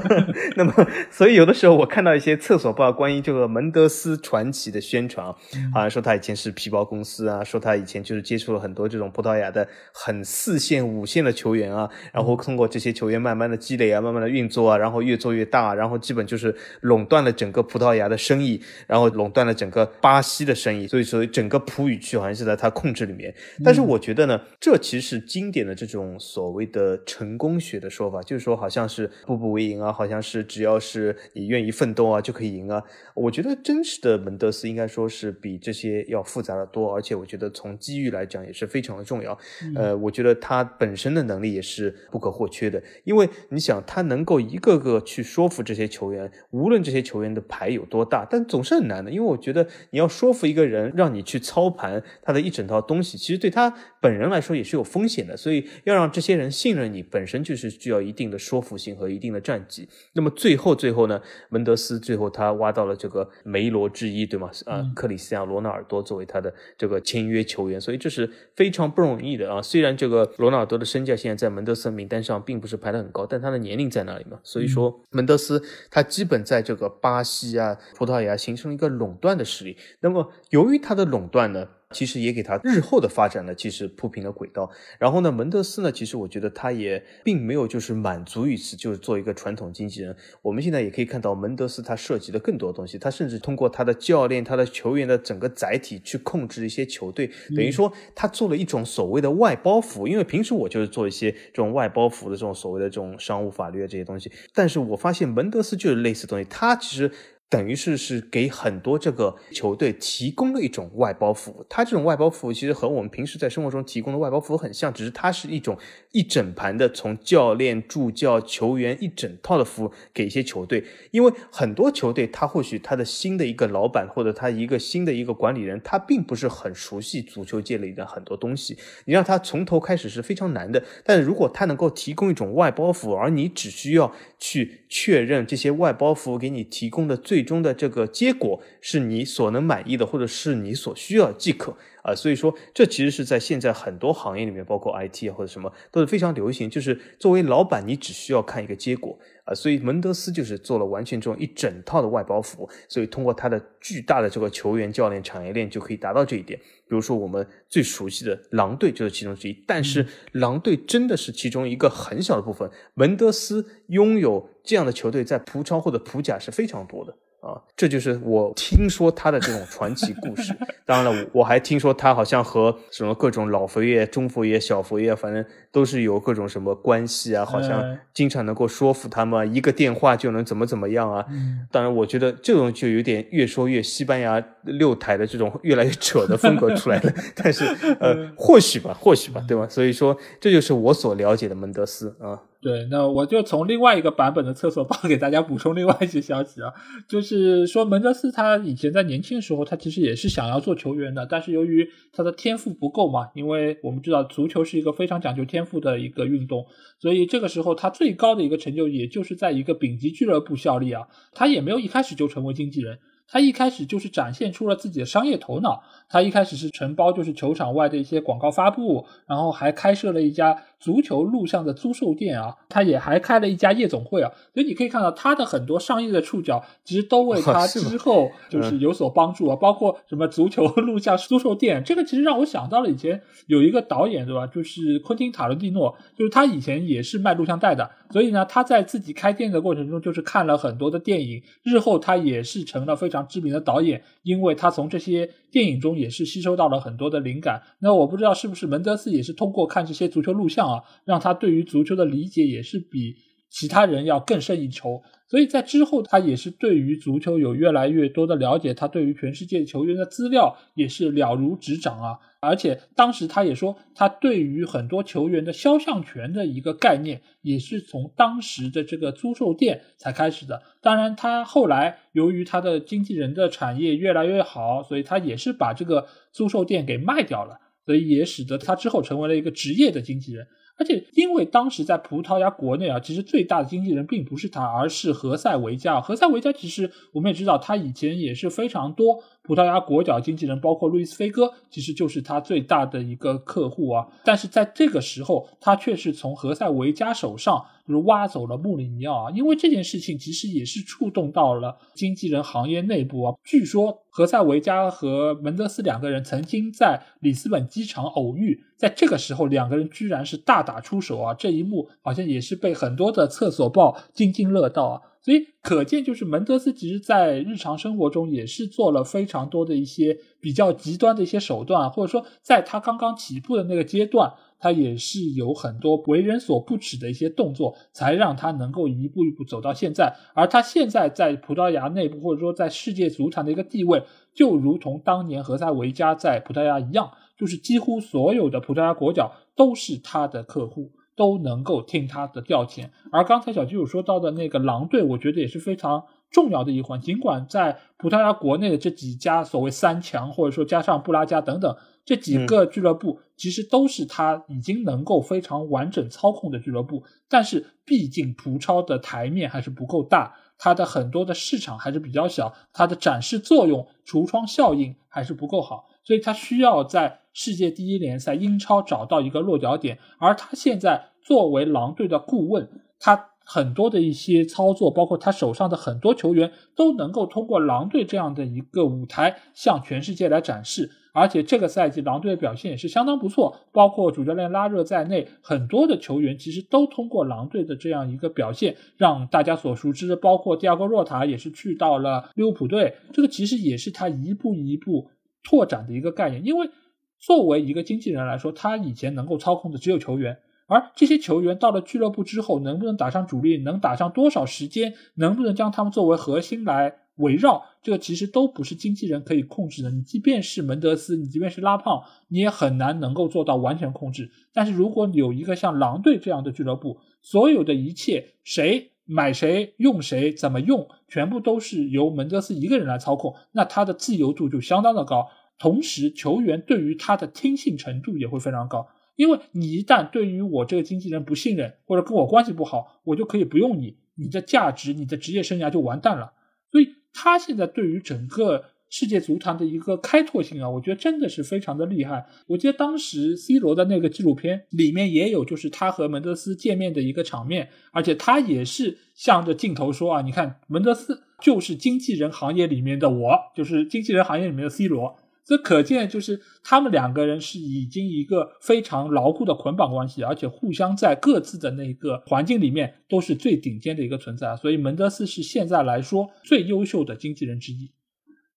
[0.56, 0.74] 那么，
[1.10, 5.24] 所以有的时候我看到一些厕所报关于这个门德斯传奇的宣传，
[5.72, 6.36] 好像说他以前。
[6.40, 23.34] 是皮包公司啊，说他以前就是接触了很多这种葡萄牙的很四线、五线的球员啊，然后通过这些球员慢慢的积累啊，慢慢的运作啊，然后越做越大，然后基本就是垄断了整个葡萄牙的生意，然后垄断了整个巴西的生意，所以说整个葡语区好像是在他控制里面。
[23.62, 32.82] 但是我觉得呢，这其实是经典的这种所谓的成功学的说法，就是说好像是步步为营啊，好像是只要是你愿意奋斗啊，就可以赢啊。
[33.14, 36.24] 我觉得真实的门德斯应该说是比这些要。
[36.30, 39.36] 复杂的多，而且我觉得从机遇来讲也是非常的重要。
[39.74, 49.10] 呃，我觉得他本身的能力也是不可或缺的，因为你想，他能够一个个去说服这些球员，无论这些球员的牌有多大，但总是很难的。
[49.10, 55.36] 因为我觉得你要说服一个人，让你去操盘他的一整套东西，其实对他本人来说也是有风险的。
[55.36, 59.88] 所以要让这些人信任你，本身就是需要一定的说服性和一定的战绩。
[60.12, 64.50] 那么最后最后呢，门德斯最后他挖到了这个梅罗之一，对吗？
[64.66, 66.19] 啊，克里斯亚罗纳尔多作为。
[66.20, 69.62] 为他的这个签约球员，所以这是非常不容易的啊！
[69.62, 74.38] 虽然这个罗纳尔多的身价现在在门德斯名单上并不是排得很高，但他的年龄在那里嘛？
[74.44, 79.76] 所以说门德斯他基本在这个巴西啊、葡萄牙形成了一个垄断的实力。
[80.00, 81.66] 那么由于他的垄断呢？
[81.92, 84.70] 其实也给他日后的发展呢，其实铺平了轨道。
[84.98, 90.16] 然后呢，门德斯呢，其实我觉得他也并没有就是满足于此，就是做一个传统经纪人。
[90.40, 100.08] 我们现在也可以看到，门德斯他涉及的更多东西，他甚至通过他的教练、他的球员的整个载体去控制一些球队，等于说他做了一种所谓的外包服务。
[100.08, 107.10] 因为平时我就是做一些这种外包服务的这种所谓的这种商务法律的这些东西，但是我发现门德斯就是类似东西，他其实。
[107.50, 115.76] 等于是是给很多这个球队提供了一种外包服务，它这种外包服务其实和我们平时在生活中提供的外包服务很像，只是它是一种
[116.12, 120.84] 一整盘的从教练、助教、球员一整套的服务给一些球队。
[121.10, 130.80] 因为很多球队，他或许他的新的一个老板或者他一个新的一个管理人，他并不是很熟悉足球界里的很多东西，你让他从头开始是非常难的。
[131.04, 142.14] 但是如果他能够提供一种外包服务，而你只需要去确认这些外包服务给你提供的最最终的这个结果是你所能满意的，或者是你所需要即可啊。
[142.14, 146.68] 所以说，这其实是在现在很多行业里面，包括 IT 啊或者什么都是非常流行。
[146.68, 149.54] 就是作为老板，你只需要看一个结果啊。
[149.54, 156.60] 所以门德斯就是做了完全这种一整套的外包服务，所以通过他的巨大的这个球员、教练、产业链就可以达到这一点。
[156.60, 162.68] 比如说我们最熟悉的狼队就是其中之一，但是狼队真的是其中一个很小的部分。
[162.94, 167.16] 门德斯拥有这样的球队在葡超或者葡甲是非常多的。
[167.40, 170.54] 啊，这就是我听说他的这种传奇故事。
[170.84, 181.24] 当然了，我还听说他好像和什么各种老佛爷、中佛爷、小佛爷，反正都是有各种什么关系啊，好像经常能够说服他们，一个电话就能怎么怎么样啊。
[181.72, 187.12] 当然，我觉得这种就有点越说越西班牙六台的这种越来越扯的风格出来了。
[187.34, 187.64] 但是，
[188.00, 189.66] 呃，或许吧，或许吧，对吧？
[189.66, 192.42] 所以说，这就是我所了解的门德斯啊。
[192.62, 196.70] 对，那我就从另外一个版本的厕所报给大家补充另外一些消息啊，
[197.08, 206.66] 就是说门德斯他以前在年轻的时候，他其实也是想要做球员的，但是由于他的天赋不够嘛，因为我们知道足球是一个非常讲究天赋的一个运动，
[206.98, 212.98] 所以这个时候他最高的一个成就也就是在一个丙级俱乐部效力啊，他也没有一开始就成为经纪人。
[213.32, 215.84] 他一开始就是展现出了自己的商业头脑。
[216.08, 222.56] 他一开始是承包就是球场外的一些广告发布，然后还开设了一家足球录像的租售店啊。
[222.68, 224.32] 他也还开了一家夜总会啊。
[224.52, 229.54] 所以你可以看到他的很多商业的触角，其实都为他之后就是有所帮助啊。
[229.54, 234.46] 包括什么足球录像租售店，这个其实让我想到了以前有一个导演对吧？
[234.48, 237.88] 就是昆汀塔伦蒂诺，就是他以前也是卖录像带的。
[238.10, 243.20] 所以呢，他在自己开店的过程中，就是看了很多的电影，日后他也是成了非常。
[243.30, 247.62] 知名的导演，因为他从这些电影中也是吸收到了很多的灵感。
[247.80, 253.16] 那我不知道是不是门德斯也是通过看这些足球录像啊，让他对于足球的理解也是比
[253.50, 255.02] 其他人要更胜一筹。
[255.28, 262.18] 所以在之后，他也是对于足球有越来越多的了解，他对于全世界球员的资料也是了如指掌啊。
[262.40, 270.60] 而且当时他也说，他对于很多球员的肖像权的一个概念，也是从当时的这个租售店才开始的。
[270.82, 280.48] 当然，他后来由于他的经纪人的产业越来越好，所以他也是把这个租售店给卖掉了，所以也使得他之后成为了一个职业的经纪人。
[280.80, 286.00] 而且，因为当时在葡萄牙国内啊，其实最大的经纪人并不是他，而是何塞维加。
[286.00, 289.22] 何塞维加其实我们也知道，他以前也是非常多。
[289.50, 294.06] 葡萄牙国脚经纪人包括路易斯菲戈，其实就是他最大的一个客户啊。
[294.24, 299.30] 但是在这个时候，他却是从何塞维加手上就是挖走了穆里尼奥啊。
[299.34, 303.34] 因为这件事情其实也是触动到了经纪人行业内部啊。
[303.42, 311.34] 据说何塞维加和门德斯两个人曾经在里斯本机场偶遇，在这个时候两个人居然是大打出手啊。
[311.34, 315.09] 这一幕好像也是被很多的厕所报津津乐道啊。
[315.22, 330.16] 所以可见，就是门德斯其实在日常生活中也是做了非常多的一些比较极端的一些手段，或者说在他刚刚起步的那个阶段，他也是有很多为人所不齿的一些动作，才让他能够一步一步走到现在。
[330.34, 334.02] 而他现在在葡萄牙内部，或者说在世界足坛的一个地位，
[334.34, 340.92] 就如同当年何塞维加在葡萄牙一样，就是几乎所有的葡萄牙国脚都是他的客户。
[341.20, 346.98] 都能够听他的调遣，而刚才小基友说到的那个狼队，我觉得也是非常重要的一环。
[346.98, 365.84] 尽管在葡萄牙国内的这几家所谓三强，或者说加上布拉加等等这几个俱乐部，其实都是他已经能够非常完整操控的俱乐部，但是毕竟葡超的台面还是不够大，它的很多的市场还是比较小，它的展示作用、橱窗效应还是不够好。
[366.02, 372.68] 所以他需要在世界第一联赛英超找到一个落脚点，而他现在作为狼队的顾问，
[372.98, 380.90] 他很多的一些操作，包括他手上的很多球员，都能够通过狼队这样的一个舞台向全世界来展示。
[381.12, 390.14] 而且这个赛季狼队的表现也是相当不错，包括主教练拉热在内，很多的球员其实都通过狼队的这样一个表现，让大家所熟知的。
[390.14, 395.10] 包括蒂亚戈若塔也是去到了利物浦队，这个其实也是他一步一步
[395.42, 396.44] 拓展的一个概念。
[396.44, 396.70] 因为
[397.18, 400.38] 作为一个经纪人来说，他以前能够操控的只有球员，
[400.70, 406.94] 而这些球员到了俱乐部之后，能不能打上主力，能打上多少时间，能不能将他们作为核心来。
[407.16, 409.90] 围绕这个其实都不是经纪人可以控制的。
[409.90, 414.30] 你即便是门德斯，你即便是拉胖，你也很难能够做到完全控制。
[414.54, 425.28] 但是如果有一个像狼队这样的俱乐部，所有的一切谁买谁用谁怎么用，全部都是由门德斯一个人来操控，那他的自由度就相当的高。
[425.58, 428.86] 同时，球员对于他的听信程度也会非常高。
[429.20, 436.32] 因为你一旦对于我这个经纪人不信任，或者跟我关系不好，我就可以不用你，你的价值、你的职业生涯就完蛋了。
[436.72, 436.88] 所以。
[437.12, 442.24] 他现在对于整个世界足坛的一个开拓性啊，我觉得真的是非常的厉害。
[442.46, 455.16] 我记得当时 C 罗的那个纪录片里面也有，就是他和门德斯见面的一个场面，而且他也是向着镜头说啊，你看门德斯就是经纪人行业里面的我，就是经纪人行业里面的 C 罗。
[455.50, 464.56] 这可见，就是他们两个人是已经一个非常牢固的捆绑关系，而且互相在各自的那个环境里面都是最顶尖的一个存在。
[464.56, 467.90] 所以门德斯是现在来说最优秀的经纪人之一。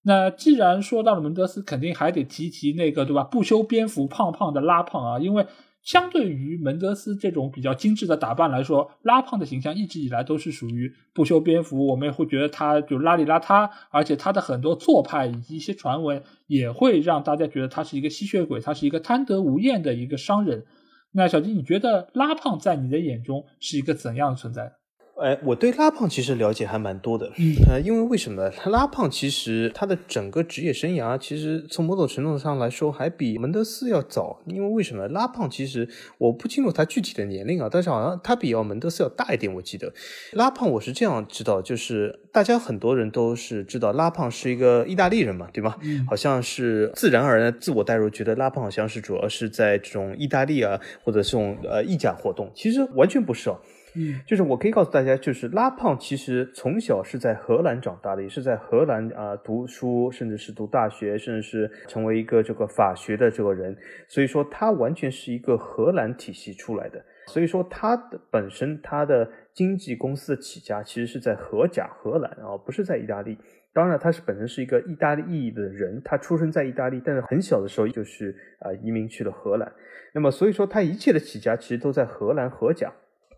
[0.03, 3.23] 那既然说到了门德斯，肯定还得提提那个，对吧？
[3.23, 5.47] 不修边幅、胖胖的拉胖啊，因为。
[5.84, 20.65] 相对于门德斯这种比较精致的打扮来说，拉胖的形象一直以来都是属于不修边幅，我们也会觉得他就邋里邋遢，而且他的很多做派以及一些传闻也会让大家觉得他是一个吸血鬼，他是一个贪得无厌的一个商人。
[21.11, 24.73] 那小金，你觉得拉胖在你的眼中是一个怎样的存在？
[25.22, 27.32] 哎，我对拉胖其实了解还蛮多的，
[27.70, 35.07] 呃，因为为什么拉胖其实他的整个职业生涯其实从某种程度上来说还比门德斯要早，因为为什么？
[35.09, 35.88] 拉胖其实
[36.18, 39.93] 我不清楚他具体的年龄啊，但是好像他比要门德斯要大一点，我记得。
[40.32, 45.78] 拉胖我是这样知道，就是大家很多人都是知道拉胖是一个意大利人嘛，对吧？
[46.07, 53.59] 好像是自然而然自我代入，觉得拉胖好像是主要是在这种意大利啊或者这种呃意甲活动，其实完全不是哦。
[53.95, 63.75] 嗯，就是我可以告诉大家，就是拉胖其实从小是在荷兰长大的，也是在荷兰啊读书，甚至是读大学，甚至是成为一个这个法学的这个人。
[64.07, 67.03] 所以说他完全是一个荷兰体系出来的。
[67.27, 73.37] 所以说他的本身他的经纪公司的起家其实是在荷甲荷兰啊，不是在意大利。
[73.71, 79.71] 当然他是本身是一个意大利裔的人，他出生在意大利，但是很小的时候就是啊移民去了荷兰。
[80.13, 82.91] 那么所以说他一切的起家其实都在荷兰荷甲。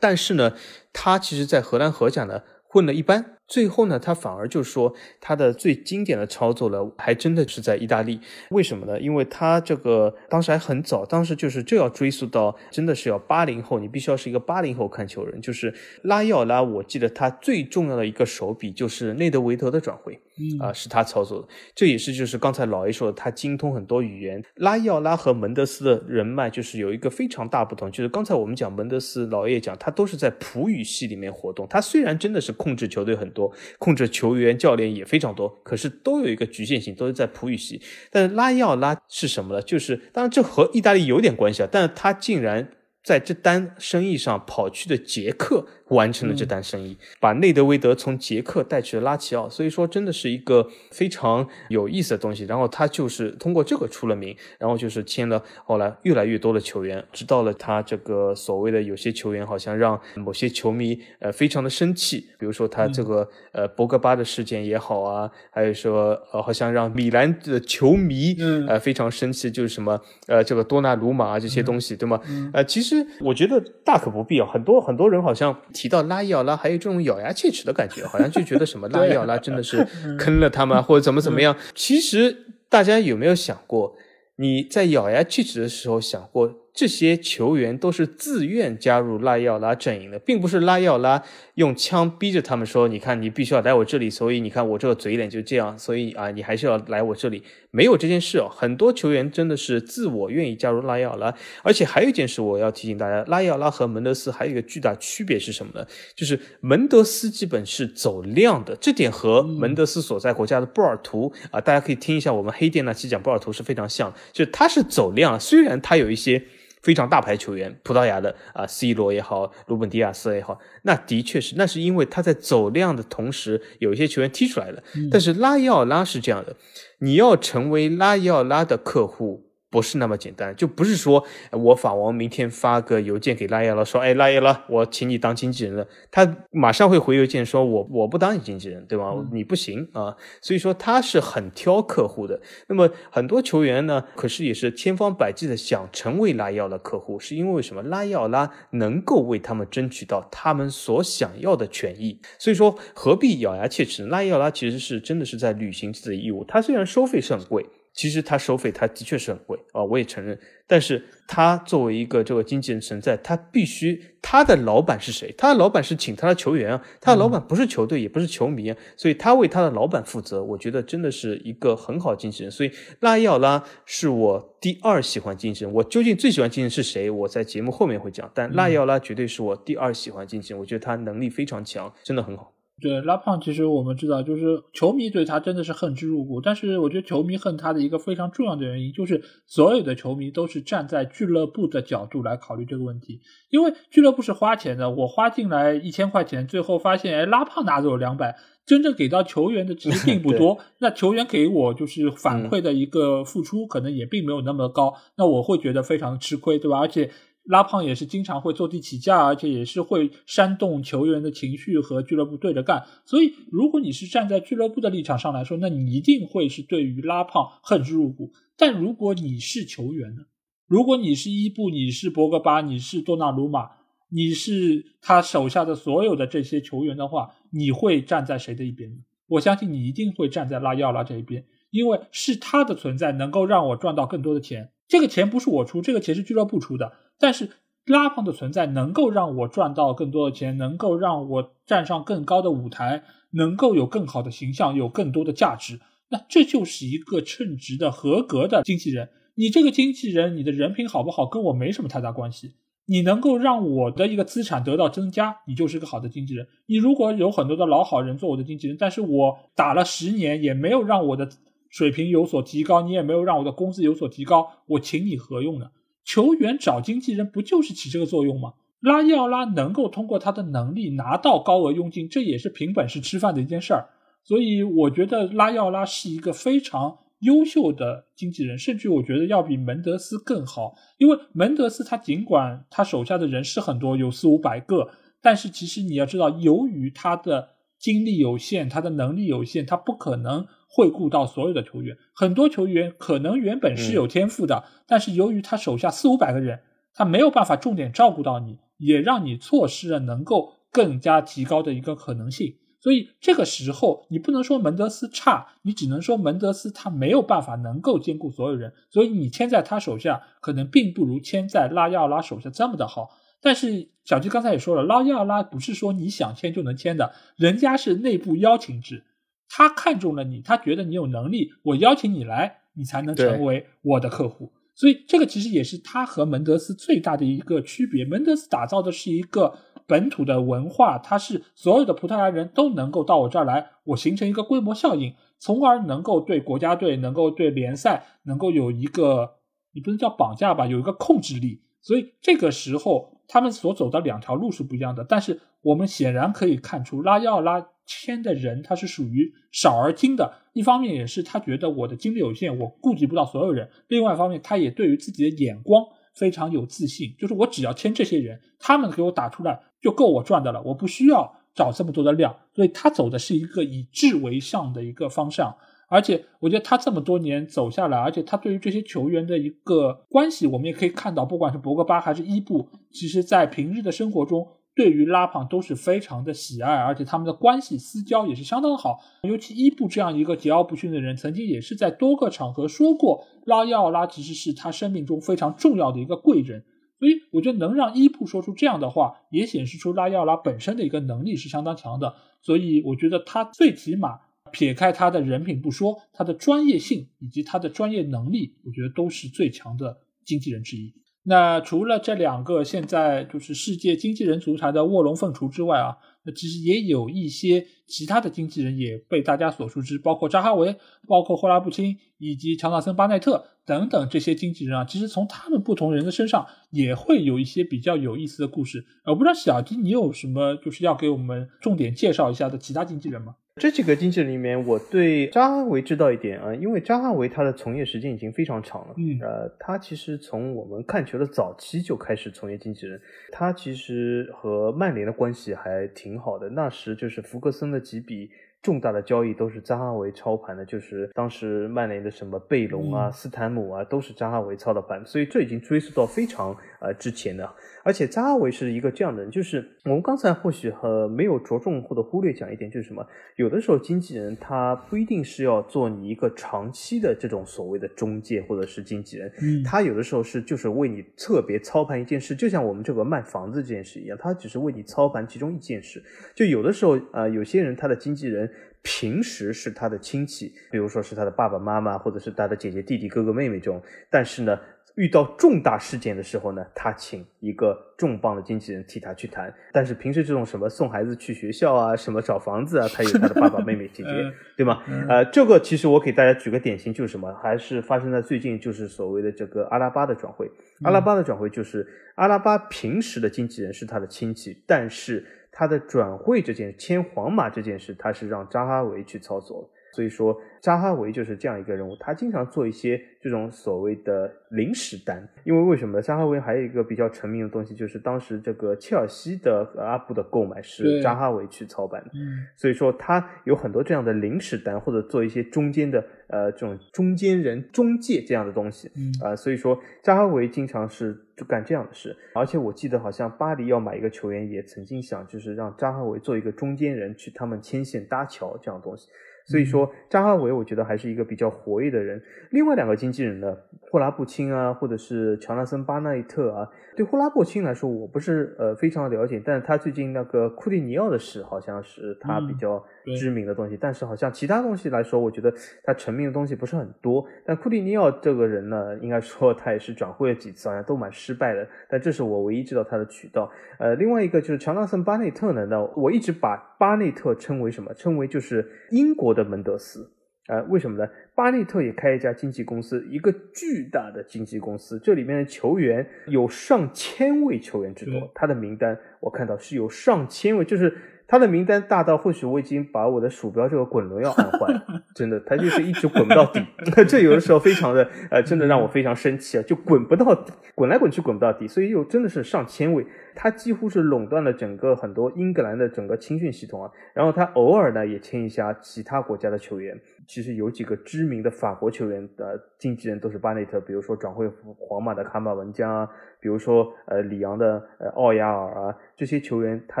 [0.00, 0.54] 但是呢，
[0.92, 8.20] 他其实，在荷兰荷甲呢混的一般，最后呢，他反而就说他的最经典的操作呢，还真的是在意大利。
[8.50, 8.98] 为什么呢？
[9.00, 15.40] 因为他这个当时还很早，当时就是这要追溯到，真的是要八零后，你必须要是一个八零后看球人。
[15.42, 20.20] 就是拉伊奥拉，我记得他最重要的一个手笔就是内德维德的转会。
[20.58, 24.42] 啊，是他操作的，这也是就是刚才老 A 说的，他精通很多语言。
[24.54, 31.66] 拉伊奥拉和门德斯的人脉就是有一个非常大不同，就是刚才我们讲门德斯，老 A 讲他都是在葡语系里面活动。
[31.68, 33.39] 他虽然真的是控制球队很多，
[33.78, 37.80] 控制球员、教练也非常多，可是都有一个局限性，都是在普语系。
[38.10, 39.62] 但是拉伊奥拉是什么呢？
[39.62, 42.68] 就是当然这和意大利有点关系啊，但是他竟然
[43.02, 45.66] 在这单生意上跑去的捷克。
[45.90, 52.44] 完成了这单生意，把内德维德从捷克带去了拉齐奥，所以说真的是一个非常有意思的东西。
[52.44, 68.36] 然后他就是通过这个出了名，然后就是签了后来越来越多的球员，知道了他这个所谓的有些球员好像让某些球迷呃非常的生气，比如说他这个呃博格巴的事件也好啊，还有说呃好像让米兰的球迷
[68.68, 72.20] 呃非常生气，就是什么呃这个多纳鲁马这些东西对吗？
[72.52, 75.56] 呃其实我觉得大可不必啊，很多很多人好像。
[75.72, 79.86] 提到拉伊奥拉，还有这种咬牙切齿的感觉，好像就觉得什么拉伊奥拉真的是
[80.18, 81.56] 坑了他们，或者怎么怎么样。
[81.74, 82.36] 其实
[82.68, 83.94] 大家有没有想过，
[84.36, 86.59] 你在咬牙切齿的时候想过？
[86.80, 91.22] 这些球员都是自愿加入拉伊奥拉阵营的，并不是拉伊奥拉
[91.56, 95.78] 用枪逼着他们说：“你看，你必须要来我这里。”所以你看我这个嘴脸就这样。
[95.78, 97.42] 所以啊，你还是要来我这里。
[97.70, 98.48] 没有这件事哦。
[98.50, 101.34] 很多球员真的是自我愿意加入拉伊奥拉。
[101.62, 105.86] 而且还有一件事，我要提醒大家：拉伊奥拉和门德斯还有一个巨大区别是什么呢？
[106.14, 116.42] 就是门德斯基本是走量的，这点和门德斯所在国家的波尔图啊，大家可以听一下我们黑店那期讲波尔图是非常像，就是他是走量，虽然他有一些。
[116.82, 124.82] 非常大牌球员，葡萄牙的啊，C 罗也好，鲁本迪亚斯也好，那的确是，那是因为他在走量的同时，有一些球员踢出来了。
[125.10, 126.56] 但是拉伊奥拉是这样的，
[127.00, 129.49] 你要成为拉伊奥拉的客户。
[129.70, 139.14] 不是那么简单，就不是说我法王明天发个邮件给拉耶拉说，哎，拉耶拉，我请你当经纪人了，他马上会回邮件说，我我不当你经纪人，对吧？
[139.32, 142.40] 你不行啊，所以说他是很挑客户的。
[142.66, 147.80] 那么很多球员呢，可是也是千方百计的想成为拉耶拉的客户，是因为什么？
[147.82, 154.04] 拉耶拉能够为他们争取到他们所想要的权益，所以说何必咬牙切齿？
[154.06, 157.64] 拉耶拉其实是真的是在履行自己的义务，他虽然收费是很贵。
[157.92, 160.38] 其实他收费，他的确是很贵啊，我也承认。
[160.66, 165.34] 但是他作为一个这个经纪人存在，他必须他的老板是谁？
[165.36, 170.42] 他的老板是请他的球员啊，他的老板不是球队，也不是球迷啊，所以他为他的老板负责。
[170.42, 172.50] 我觉得真的是一个很好的经纪人。
[172.50, 172.70] 所以
[173.00, 175.74] 拉伊奥拉是我第二喜欢经纪人。
[175.74, 177.10] 我究竟最喜欢经纪人是谁？
[177.10, 178.30] 我在节目后面会讲。
[178.32, 180.60] 但拉伊奥拉绝对是我第二喜欢经纪人。
[180.60, 182.52] 我觉得他能力非常强，真的很好。
[182.80, 186.40] 对拉胖，其实我们知道，就是球迷对他真的是恨之入骨。
[186.40, 193.20] 但是我觉得球迷恨他的一个非常重要的原因，就是所有的球迷都是站在俱乐部的角度来考虑这个问题。
[193.50, 200.58] 因为俱乐部是花钱的，我花进来一千块钱，最后发现，哎，拉胖拿走了两百，真正给到球员的 其实并不多。
[200.78, 204.94] 那球员给我就是反馈的一个付出，可能也并没有那么高。
[205.16, 206.78] 那我会觉得非常吃亏，对吧？
[206.78, 207.10] 而且。
[207.44, 212.86] 拉胖也是经常会坐地起价，而且也是会煽动球员的情绪和俱乐部对着干。
[213.04, 218.32] 所以，如果你是站在俱乐部的立场上来说，那你一定会是对于拉胖恨之入骨。
[218.56, 220.22] 但如果你是球员呢？
[220.66, 223.70] 如果你是伊布，你是博格巴，你是多纳鲁马，
[224.10, 228.98] 你是他手下的所有的这些球员的话，你会站在谁的一边呢？
[229.26, 234.72] 我相信你一定会站在拉伊奥拉这一边，因为是他的存在能够让我赚到更多的钱。
[234.88, 236.92] 这个钱不是我出，这个钱是俱乐部出的。
[237.18, 237.50] 但是
[237.86, 245.80] 拉胖的存在能够让我赚到更多的钱，能够让我站上更高的舞台，能够有更好的形象，有更多的价值。
[246.08, 249.10] 那这就是一个称职的、合格的经纪人。
[249.36, 252.54] 你这个经纪人，你的人品好不好，跟我没什么太大关系。
[252.86, 256.48] 你能够让我的一个资产得到增加，你就是个好的经纪人。
[256.66, 261.28] 你如果有很多的老好人做我的经纪人，但是我打了十年也没有让我的。
[261.70, 265.70] 水平有所提高，你也没有让我的工资有所提高，我请你何用呢？
[266.04, 268.54] 球员找经纪人不就是起这个作用吗？
[268.80, 273.88] 拉伊奥拉能够通过他的能力拿到高额佣金，这也是凭本事吃饭的一件事儿。
[274.24, 280.74] 所以我觉得拉伊奥拉是一个非常优秀的经纪人，甚至我觉得要比门德斯更好。
[280.98, 284.88] 因为门德斯他尽管他手下的人是很多，有四五百个，
[285.20, 290.46] 但是其实你要知道，由于他的精力有限，他的能力有限，他不可能。
[290.72, 296.60] 会顾到所有的球员，很多球员可能原本是有天赋的，但是由于他手下四五百个人，
[296.94, 302.54] 他没有办法重点照顾到你，也让你错失了能够更加提高的一个可能性。
[302.78, 313.10] 所以这个时候，你不能说门德斯差，你只能说门德斯他没有办法能够兼顾所有人，所以你签在他手下，可能并不如签在拉亚奥拉手下这么的好。
[313.42, 319.04] 但是小吉刚才也说了，拉亚奥拉不是说你想签就能签的，人家是内部邀请制。
[319.52, 324.52] 他看中了你，他觉得你有能力，我邀请你来，你才能成为我的客户。
[324.76, 328.04] 所以这个其实也是他和门德斯最大的一个区别。
[328.04, 339.32] 门德斯打造的是一个本土的文化，它是所有的葡萄牙人都能够到我这儿来，我形成一个规模效应，从而能够对国家队、能够对联赛能够有一个，
[339.74, 341.60] 你不能叫绑架吧，有一个控制力。
[341.82, 345.04] 所以这个时候他们所走的两条路是不一样的。
[345.04, 347.66] 但是我们显然可以看出，拉奥拉。
[347.92, 355.84] 签的人他是属于少而精的，一方面也是他觉得我的精力有限，我顾及不到所有人；另外一方面，他也对于自己的眼光
[356.14, 362.36] 非常有自信，就是我只要签这些人，他们给我打出来就够我赚的了，我不需要找这么多的量。
[362.54, 365.56] 所以他走的是一个以质为上的一个方向，
[365.88, 374.46] 而且我觉得他这么多年走下来，而且他对于这些球员的一个关系，我们也可以看到，不管是博格巴还是伊布，其实在平日的生活中。
[374.80, 378.98] 对于拉胖都是非常的喜爱，而且他们的关系私交也是相当好。
[379.24, 386.64] 尤其伊布这样一个桀骜不驯的人，曾经也是在多个场合说过，拉伊奥拉其实是他生命中非常重要的一个贵人。
[386.98, 392.14] 所以我觉得能让伊布说出这样的话，也显示出拉伊奥拉本身的一个能力是相当强的。
[392.40, 394.20] 所以我觉得他最起码
[394.50, 400.94] 撇开他的人品不说，他的专业性以及他的专业能力，我觉得都是最强的经纪人之一。
[401.22, 410.74] 那除了这两个现在就是世界经纪人足坛的卧龙凤雏之外啊，那其实也有一些其他的经纪人也被大家所熟知，包括扎哈维、
[411.06, 414.84] 包括霍拉布钦以及乔纳森巴奈特等等这些经纪人啊。
[414.86, 418.86] 其实从他们不同人的身上也会有一些比较有意思的故事。
[419.04, 423.34] 我不知道小迪你有什么就是要给我们重点介绍一下的其他经纪人吗？
[423.60, 428.94] 这几个经纪人里面，我对扎哈维知道一点啊，因为扎哈维他的从业时间已经非常长了。
[428.96, 432.98] 嗯，呃，他其实从我们看球的早期就开始从业经纪人，
[433.30, 436.48] 他其实和曼联的关系还挺好的。
[436.48, 438.30] 那时就是福格森的几笔
[438.62, 447.50] 重大的交易都是扎哈维操盘的，就是当时曼联的什么贝隆啊、斯坦姆啊，都是扎哈维操的盘，所以这已经追溯到非常呃之前的。
[447.82, 453.06] 而且扎哈维是一个这样的人，就是我们刚才或许和没有着重或者忽略讲一点，就是什么？
[453.36, 466.02] 有的时候经纪人他不一定是要做你一个长期的这种所谓的中介或者是经纪人，嗯，他有的时候是就是为你特别操盘一件事，就像我们这个卖房子这件事一样，他只是为你操盘其中一件事。
[466.34, 468.49] 就有的时候啊，有些人他的经纪人
[468.82, 474.58] 平时是他的亲戚，比如说是他的爸爸妈妈或者是他的姐姐弟弟哥哥妹妹这种，但是呢。
[474.96, 479.50] 遇到重大事件的时候呢，他请一个重磅的经纪人替他去谈。
[479.72, 484.10] 但是平时这种什么送孩子去学校啊，什么找房子啊，他有他的爸爸妹妹姐姐，
[484.56, 484.82] 对吗？
[485.08, 490.50] 呃，这个其实我给大家举个典型，就是什么，还是发生在最近，就是所谓的这个阿拉巴的转会。
[490.82, 495.24] 阿拉巴的转会就是阿拉巴平时的经纪人是他的亲戚，但是
[495.60, 499.68] 他的转会这件签皇马这件事，他是让扎哈维去操作。
[499.92, 505.28] 所以说，扎哈维就是这样一个人物，他经常做一些这种所谓的临时单。
[505.44, 506.00] 因为为什么？
[506.00, 512.10] 扎哈维还有一个比较成名的东西，就是当时这个切尔西的阿布的购买是扎哈维去操办的。
[512.14, 518.90] 嗯，所以说他有很多这样的临时单，或者做一些中间的呃这种中间人、中介这样的东西。
[518.96, 522.16] 嗯啊，所以说扎哈维经常是就干这样的事。
[522.34, 529.08] 而且我记得好像巴黎要买一个球员，也曾经想就是让扎哈维做一个中间人，去他们牵线搭桥这样的东西。
[529.50, 532.22] 所以说，扎哈维我觉得还是一个比较活跃的人。
[532.50, 533.56] 另外两个经纪人呢，
[533.90, 536.68] 霍拉布钦啊，或者是乔纳森巴奈特啊。
[536.94, 542.84] 对霍拉布钦来说，我不是呃非常了解，但是他最近那个库蒂尼奥的事，好像是他比较
[543.18, 543.76] 知名的东西。
[543.80, 545.52] 但是好像其他东西来说，我觉得
[545.84, 547.26] 他成名的东西不是很多。
[547.44, 551.66] 但库蒂尼奥这个人呢，应该说他也是转会了几次，好像都蛮失败的。
[551.88, 553.50] 但这是我唯一知道他的渠道。
[553.78, 557.92] 呃，另外一个就是乔纳森巴内特呢，那我一直把巴内特称为什么？
[557.94, 560.10] 称为就是英国的门德斯。
[560.48, 561.08] 呃，为什么呢？
[561.36, 570.92] 巴内特也开一家经纪公司，一个巨大的经纪公司，这里面的球员有上千位球员之多，他的名单我看到是有上千位，就是
[571.30, 574.82] 他的名单大到或许我已经把我的鼠标这个滚轮要按坏了，
[575.14, 576.60] 真的，他就是一直滚不到底，
[577.06, 583.06] 这有的时候非常的呃，真的让我非常生气啊，就滚不到底，滚来滚去滚不到底，所以又真的是上千位。
[583.34, 589.98] 他几乎是垄断了整个很多英格兰的整个青训系统啊，然后他偶尔呢也签一下其他国家的球员。
[590.26, 596.08] 其实有几个知名的法国球员的经纪人都是巴内特，比如说转会皇马的卡马文加啊，
[596.38, 600.00] 比如说呃里昂的呃奥亚尔啊，这些球员他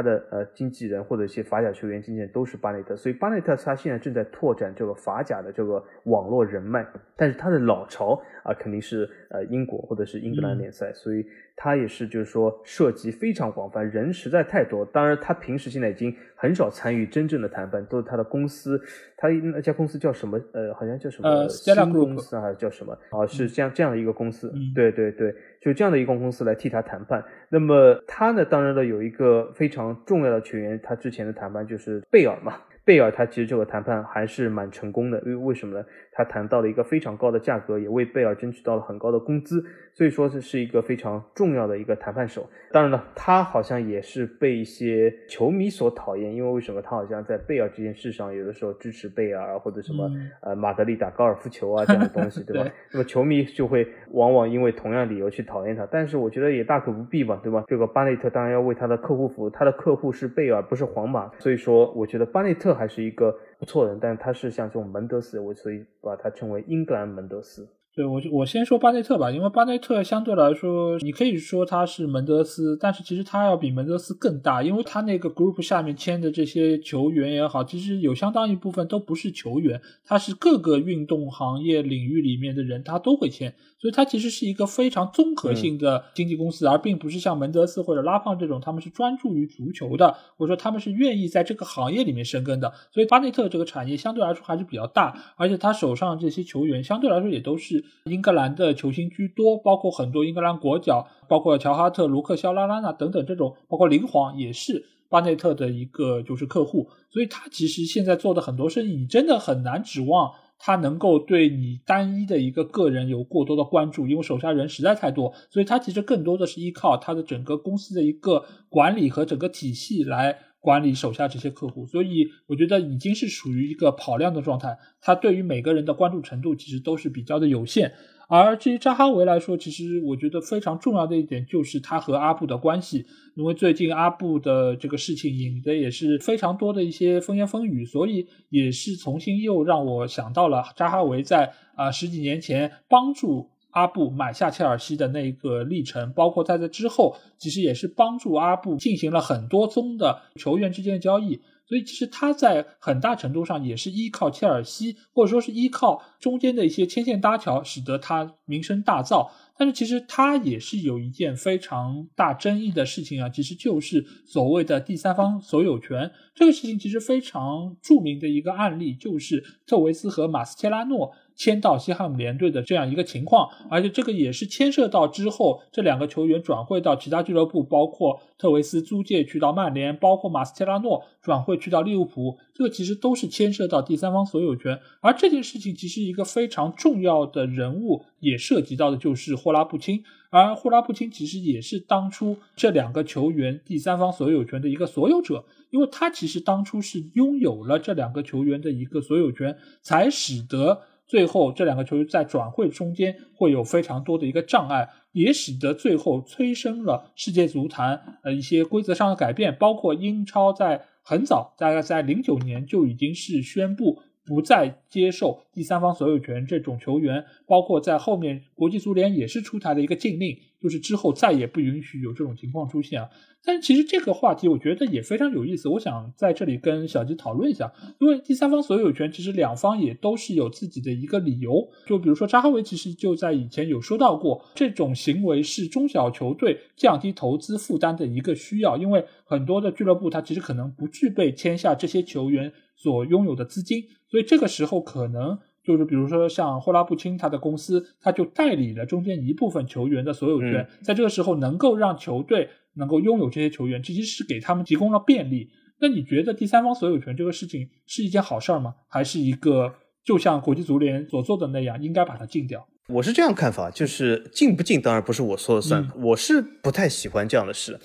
[0.00, 2.94] 的呃经纪人或者一些法甲球员经纪人都是巴内特。
[2.94, 8.14] 所以巴内特他现在正在拓展这个法甲的这个网络人脉，但是他的老巢
[8.44, 11.26] 啊肯定是呃英国或者是英格兰联赛，所以。
[11.62, 14.84] 他也是，就是说涉及非常广泛，人实在太多。
[14.86, 18.80] 当然，他平时现在已经很少参与真正的谈判，都是他的公司。
[19.16, 20.40] 他那家公司叫什么？
[20.52, 22.96] 呃，好像叫什么新公司还是叫什么？
[23.10, 24.50] 啊，是这样这样的一个公司。
[24.74, 27.22] 对对对，就这样的一个公司来替他谈判。
[27.50, 32.54] 那么他呢，当然了，有一个非常重要的球员，他之前的谈判就是贝尔嘛。
[32.84, 35.84] 贝尔他其实这个谈判还是蛮成功的，因为为什么呢？
[36.12, 39.64] 他谈到了一个非常高的价格，也为贝尔争取到了很高的工资，
[39.94, 42.48] 所以说这是一个非常重要的一个谈判手。
[42.72, 46.82] 当然了，他好像也是被一些球迷所讨厌，因为为什么？
[46.82, 50.10] 他好像在贝尔这件事上，有的时候支持贝尔或者什么
[50.42, 52.68] 呃马德里打高尔夫球啊这样的东西， 对吧？
[52.92, 57.64] 那么球迷就会往往因为同样理由去讨厌他，但是我觉得也大可不必吧，对吧？
[57.68, 67.68] 这个巴内特当然要为他的客户服务，他的客户是贝尔，不是皇马，所以说我觉得巴内特还是一个不错的人，但他是像这种门德斯，我所以把他称为英格兰门德斯。
[67.92, 97.84] 对我，我先说巴内特吧，因为巴内特相对来说，你可以说他是门德斯，但是其实他要比门德斯更大，因为他那个 group 下面签的这些球员也好，其实有相当一部分都不是球员，他是各个运动行业领域里面的人，他都会签，所以他其实是一个非常综合性的经纪公司，而并不是像门德斯或者拉胖这种，他们是专注于足球的，或者说他们是愿意在这个行业里面深根的，所以巴内特这个产业相对来说还是比较大，而且他手上这些球员相对来说也都是。
[98.04, 104.84] 英格兰的球星居多，包括很多英格兰国脚，包括乔哈特、卢克肖拉拉纳等等这种，包括林皇也是。
[105.08, 110.30] 巴内特的一个就是客户，所以他其实现在做的很多生意，你真的很难指望
[110.62, 127.94] 他能够对你单一的一个个人有过多的关注，因为手下人实在太多，所以他其实更多的是依靠他的整个公司的一个管理和整个体系来管理手下这些客户，所以我觉得已经是属于一个跑量的状态，他对于每个人的关注程度其实都是比较的有限。
[128.30, 133.04] 而至于扎哈维来说，其实我觉得非常重要的一点就是他和阿布的关系，
[133.34, 151.40] 因为最近阿布的这个事情引的也是非常多的一些风言风语，所以也是重新又让我想到了扎哈维在啊十几年前帮助阿布买下切尔西的那个历程，包括他在之后，其实也是帮助阿布进行了很多宗的球员之间的交易。
[151.70, 159.30] 所以其实他在很大程度上也是依靠切尔西，或者说是依靠中间的一些牵线搭桥，使得他名声大噪。
[159.56, 166.10] 但是其实他也是有一件非常大争议的事情啊，其实就是所谓的第三方所有权。
[166.34, 171.12] 这个事情其实非常著名的一个案例，就是特维斯和马斯切拉诺。
[171.40, 184.78] 签到西汉姆联队的这样一个情况，而且这个也是牵涉到之后这两个球员转会到其他俱乐部，包括特维斯租借去到曼联，包括马斯切拉诺转会去到利物浦，这个其实都是牵涉到第三方所有权。
[185.00, 200.82] 而这件事情其实一个非常重要的人物也涉及到的就是霍拉布钦，而霍拉布钦其实也是当初这两个球员第三方所有权的一个所有者，因为他其实当初是拥有了这两个球员的一个所有权，才使得。
[201.10, 223.08] 最后，这两个球员在转会中间会有非常多的一个障碍，也使得最后催生了世界足坛呃一些规则上的改变，包括英超在很早，大概在零九年就已经是宣布不再接受第三方所有权这种球员，包括在后面国际足联也是出台了一个禁令，就是之后再也不允许有这种情况出现啊。
[223.42, 227.72] 但其实这个话题我觉得也非常有意思，我想在这里跟小吉讨论一下。
[227.98, 231.66] 因为第三方所有权，其实两方也都是有自己的一个理由。
[231.86, 238.76] 就比如说扎哈维，其实就在以前有说到过，这种行为是中小球队降低投资负担的一个需要。
[238.76, 252.50] 因为很多的俱乐部它其实可能不具备签下这些球员所拥有的资金，所以这个时候可能就是比如说像霍拉布钦他的公司，他就代理了中间一部分球员的所有权，在这个时候能够让球队。
[252.74, 255.50] 能够拥有这些球员，其实是给他们提供了便利。
[255.80, 258.76] 那你觉得第三方所有权这个事情是一件好事儿吗？
[258.86, 262.64] 还是一个就像国际足联所做的那样，应该把它禁掉？
[262.88, 267.76] 我是这样看法，就是禁不禁当然不是我说了算，我是不太喜欢这样的事。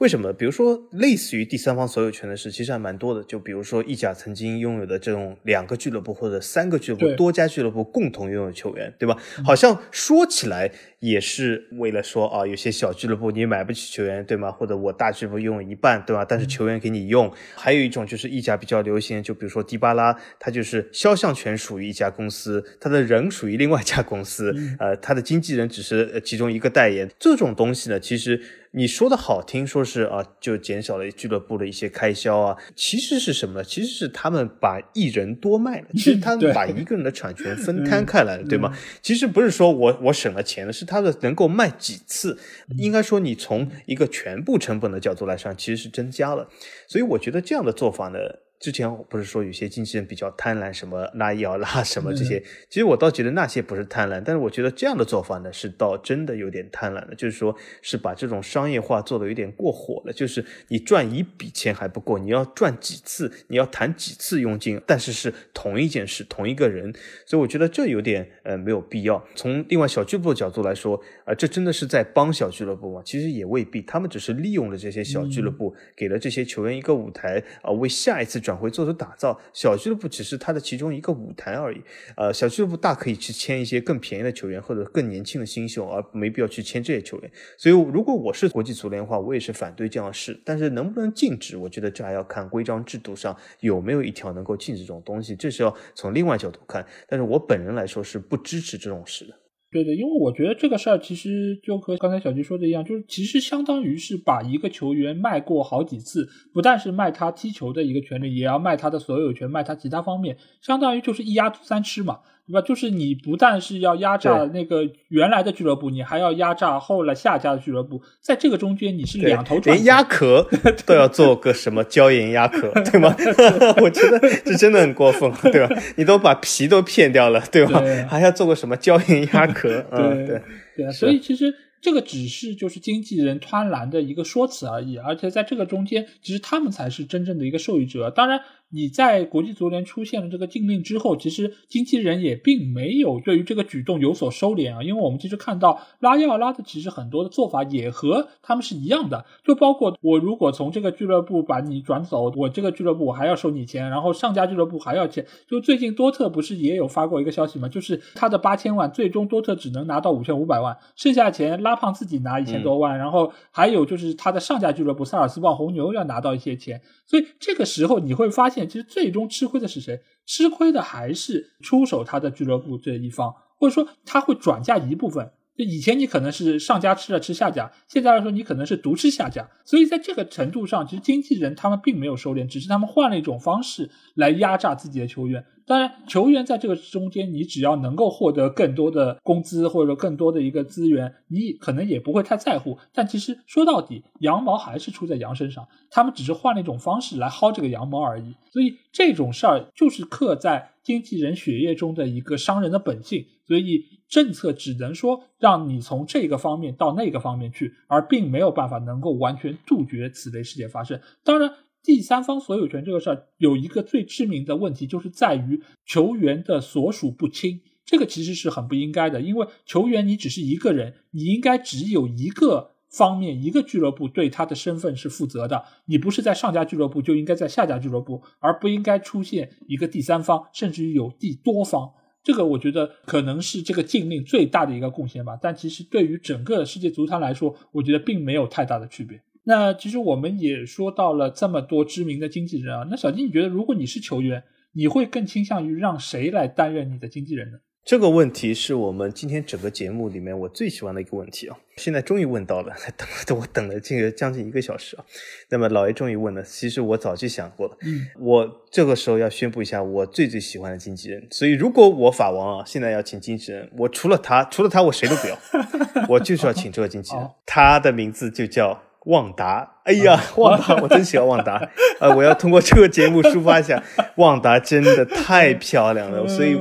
[0.00, 0.32] 为什么？
[0.32, 3.22] 比如说，类似于第三方所有权的事，其实还蛮多的。
[3.24, 9.14] 就比如说，意甲曾经拥有的这种两个俱乐部或者三个俱乐部、多家俱乐部共同拥有球员，对吧？
[9.44, 14.50] 好像说起来也是为了说啊，有些小俱乐部你买不起球员，对吗？
[14.50, 16.24] 或者我大俱乐部拥有一半，对吧？
[16.26, 17.30] 但是球员给你用。
[17.54, 27.06] 还有一种就是意甲比较流行，就比如说迪巴拉，他就是肖像权属于一家公司，他的人属于另外一家公司，呃，他的经纪人只是其中一个代言。
[27.18, 28.40] 这种东西呢，其实。
[28.72, 33.64] 你说的好听，说是啊，就减少了俱乐部的一些开销啊，其实是什么呢？
[33.64, 38.72] 其实是他们把一人多卖了，其实 他们把一个人的产权分摊开来了，对吗？
[39.02, 42.38] 其实不是说我我省了钱了，是他的能够卖几次，
[42.78, 46.48] 应该说你从一个全部成本的角度来上，其实是增加了，
[46.86, 48.18] 所以我觉得这样的做法呢。
[48.60, 52.38] 之前不是说有些经纪人比较贪婪，什么拉伊奥拉什么这些，
[52.68, 66.92] 其实我倒觉得那些不是贪婪，但是我觉得这样的做法呢是倒真的有点贪婪了，就是说是把这种商业化做的有点过火了，就是你赚一笔钱还不够，你要赚几次，你要谈几次佣金，但是是同一件事，同一个人，
[67.24, 69.26] 所以我觉得这有点呃没有必要。
[69.34, 73.00] 从另外小俱乐部的角度来说，啊，这真的是在帮小俱乐部吗？
[73.06, 78.49] 其实也未必，他们只是利用了这些小俱乐部，给了这些球员一个舞台啊，为下一次转。
[78.50, 81.80] 转会做出打造，小俱乐部只是他的其中一个舞台而已。
[82.16, 87.30] 呃，小俱乐部大可以去签一些更便宜的球员或者更年轻的新秀，而没必要去签这些球员。
[87.56, 90.36] 所以，如果我是国际足联的话，我也是反对这样的事。
[90.44, 91.56] 但是，能不能禁止？
[91.56, 96.84] 我觉得这还要看规章制度上有没有一条能够禁止这种东西，这是要从另外角度看。
[97.06, 99.39] 但是我本人来说是不支持这种事的。
[99.72, 112.18] 对的，因为我觉得这个事儿其实就和刚才小吉说的一样，就是其实相当于是把一个球员卖过好几次，不但是卖他踢球的一个权利，也要卖他的所有权，卖他其他方面，相当于就是一鸭三吃嘛。
[112.50, 112.66] 对吧？
[112.66, 120.48] 就是你不但是要压榨那个原来的俱乐部，你还要压榨后来下家的俱乐部，在这个中间你是两头转，连鸭壳
[120.84, 123.14] 都要做个什么椒盐鸭壳，对吗？
[123.80, 125.74] 我觉得这真的很过分，对吧？
[125.96, 127.80] 你都把皮都骗掉了，对吧？
[128.08, 129.84] 还要做个什么椒盐鸭壳？
[129.90, 130.42] 对对
[130.76, 131.54] 对，所以其实。
[131.82, 138.10] 这个只是就是经纪人贪婪的一个说辞而已，而且在这个中间，其实他们才是真正的一个受益者。
[138.10, 138.42] 当然。
[138.72, 155.26] 你在国际足联出现了这个禁令之后，其实经纪人也并没有对于这个举动有所收敛啊，因为我们其实看到拉亚拉的其实很多的做法也和他们是一样的，就包括我如果从这个俱乐部把你转走，我这个俱乐部我还要收你钱，然后上家俱乐部还要钱。
[155.48, 157.68] 就最近多特不是也有发过一个消息吗？
[157.68, 170.00] 就是他的八千万，最终多特只能拿到五千五百万，剩下钱拉胖自己拿一千多万，然后还有就是他的上家俱乐部萨尔斯堡红牛要拿到一些钱，所以这个时候你会发现，其实最终吃亏的是谁？
[170.26, 175.32] 吃亏的还是出手他的俱乐部这一方，或者说他会转嫁一部分。
[175.64, 179.48] 以前你可能是上家吃了吃下家，现在来说你可能是独吃下家。
[179.64, 185.44] 所以在这个程度上，其实经纪人他们并没有收敛，只是他们换了一种方式来压榨自己的球员。
[185.66, 192.76] 当然，球员在这个中间，你只要能够获得更多的工资，或者说更多的一个资源，你可能也不会太在乎。
[192.92, 198.34] 但其实说到底，羊毛还是出在羊身上，他们只是换了一种方式来薅这个羊毛而已。
[198.50, 203.26] 所以这种事儿就是刻在经纪人血液中的一个商人的本性。
[203.46, 211.00] 所以政策只能说让你从这个方面到那个方面去，而并没有办法能够完全杜绝此类事件发生。
[211.24, 211.50] 当然。
[211.82, 217.58] 第三方所有权这个事儿有一个最致命的问题，就是在于球员的所属不清。
[217.86, 225.64] 这个其实是很不应该的，因为球员你只是一个人，你应该只有一个方面，一个俱乐部对他的身份是负责的。
[225.86, 231.94] 你不是在上家俱乐部，就应该在下家俱乐部，而不应该出现一个第三方，甚至于有第多方。
[232.22, 235.38] 这个我觉得可能是这个禁令最大的一个贡献吧。
[235.40, 239.20] 但其实对于整个世界足坛来说，我觉得并没有太大的区别。
[239.44, 247.58] 那其实我们也说到了这么多知名的经纪人啊，那小金，你觉得如果你是球员，你会更倾向于让谁来担任你的经纪人呢？
[247.82, 251.56] 这个问题是我们今天整个节目里面我最喜欢的一个问题啊！
[251.76, 255.04] 现在终于问到了，等等 我等了这个将近一个小时啊。
[255.48, 261.26] 那么老爷终于问了，其实我早就想过了，嗯，我这个时候要宣布一下我最最喜欢的经纪人。
[261.30, 265.38] 所以如果我法王啊现在要请经纪人，我除了他，除了他我谁都不要，
[266.10, 268.82] 我就是要请这个经纪人，他的名字就叫。
[269.06, 271.68] 旺达，哎呀， 旺达，我真喜欢旺达，
[272.00, 273.82] 呃，我要通过这个节目抒发一下，
[274.16, 276.58] 旺达真的太漂亮了，所以，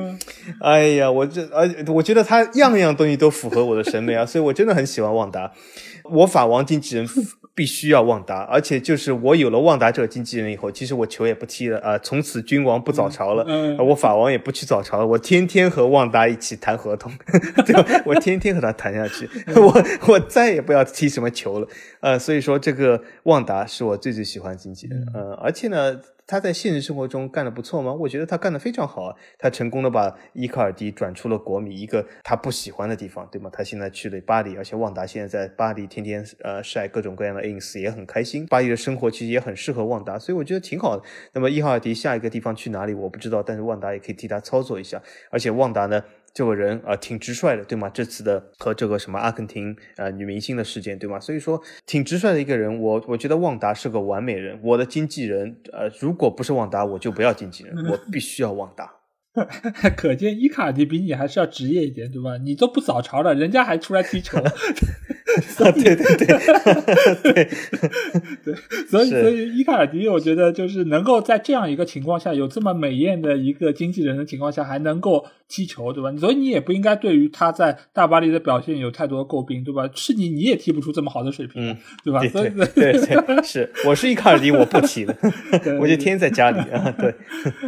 [0.62, 5.52] 哎呀，我这，呃，我觉得它样样东西都符合我的审美啊，所以我真的很喜欢旺达，
[6.04, 7.08] 我法王经纪人。
[7.60, 13.44] 必须要旺达，而且就是我有了旺达这个经纪人以后，其实我球也不踢了啊，从此君王不早朝了，
[13.84, 17.12] 我法王也不去早朝了，我天天和旺达一起谈合同，
[17.68, 18.02] 对吧？
[18.06, 21.68] 我天天和他谈下去，我我再也不要踢什么球了，
[22.00, 26.00] 呃，所以说这个旺达是我最最喜欢经纪人，呃，而且呢。
[26.30, 27.92] 他在现实生活中干的不错吗？
[27.92, 29.16] 我觉得他干的非常好啊！
[29.40, 33.50] 他成功的把伊卡尔迪转出了国米，一个他不喜欢的地方，对吗？
[33.52, 38.46] 他现在去了巴黎，而且旺达现在在巴黎天天呃晒各种各样的 ins，也很开心。
[38.46, 41.02] 巴黎的生活其实也很适合旺达，所以我觉得挺好的。
[41.34, 45.02] 那么伊卡尔迪下一个地方去哪里我不知道，但是旺达也可以替他操作一下，
[45.32, 46.04] 而且旺达呢。
[46.34, 47.90] 这个人啊，挺直率的，对吗？
[47.90, 51.20] 这次的和这个什么阿根廷呃女明星的事件，对吗？
[51.20, 54.60] 所以说挺直率的一个人，我我觉得旺达是个完美人。
[54.64, 58.99] 我的经纪人，呃，如果不是旺达，我就不要经纪人， 我必须要旺达。
[59.96, 62.38] 可见伊卡迪比你还是要职业一点，对吧？
[62.38, 64.38] 你都不早朝了，人家还出来踢球。
[65.56, 66.26] 对对对
[67.22, 67.48] 对
[68.44, 68.56] 对，
[68.90, 76.12] 所以所以伊卡尔迪，我觉得就是能够在这样一个情况下，有这么美艳的一个经纪人的情况下，还能够踢球，对吧？
[76.18, 79.88] 所以你也不应该对于他在大巴黎的表现有太多诟病，对吧？
[79.94, 82.20] 是你你也踢不出这么好的水平，对吧？
[82.22, 85.16] 对对对，是我是伊卡尔迪，我不踢了，
[85.80, 86.92] 我就天天在家里啊。
[87.00, 87.14] 对，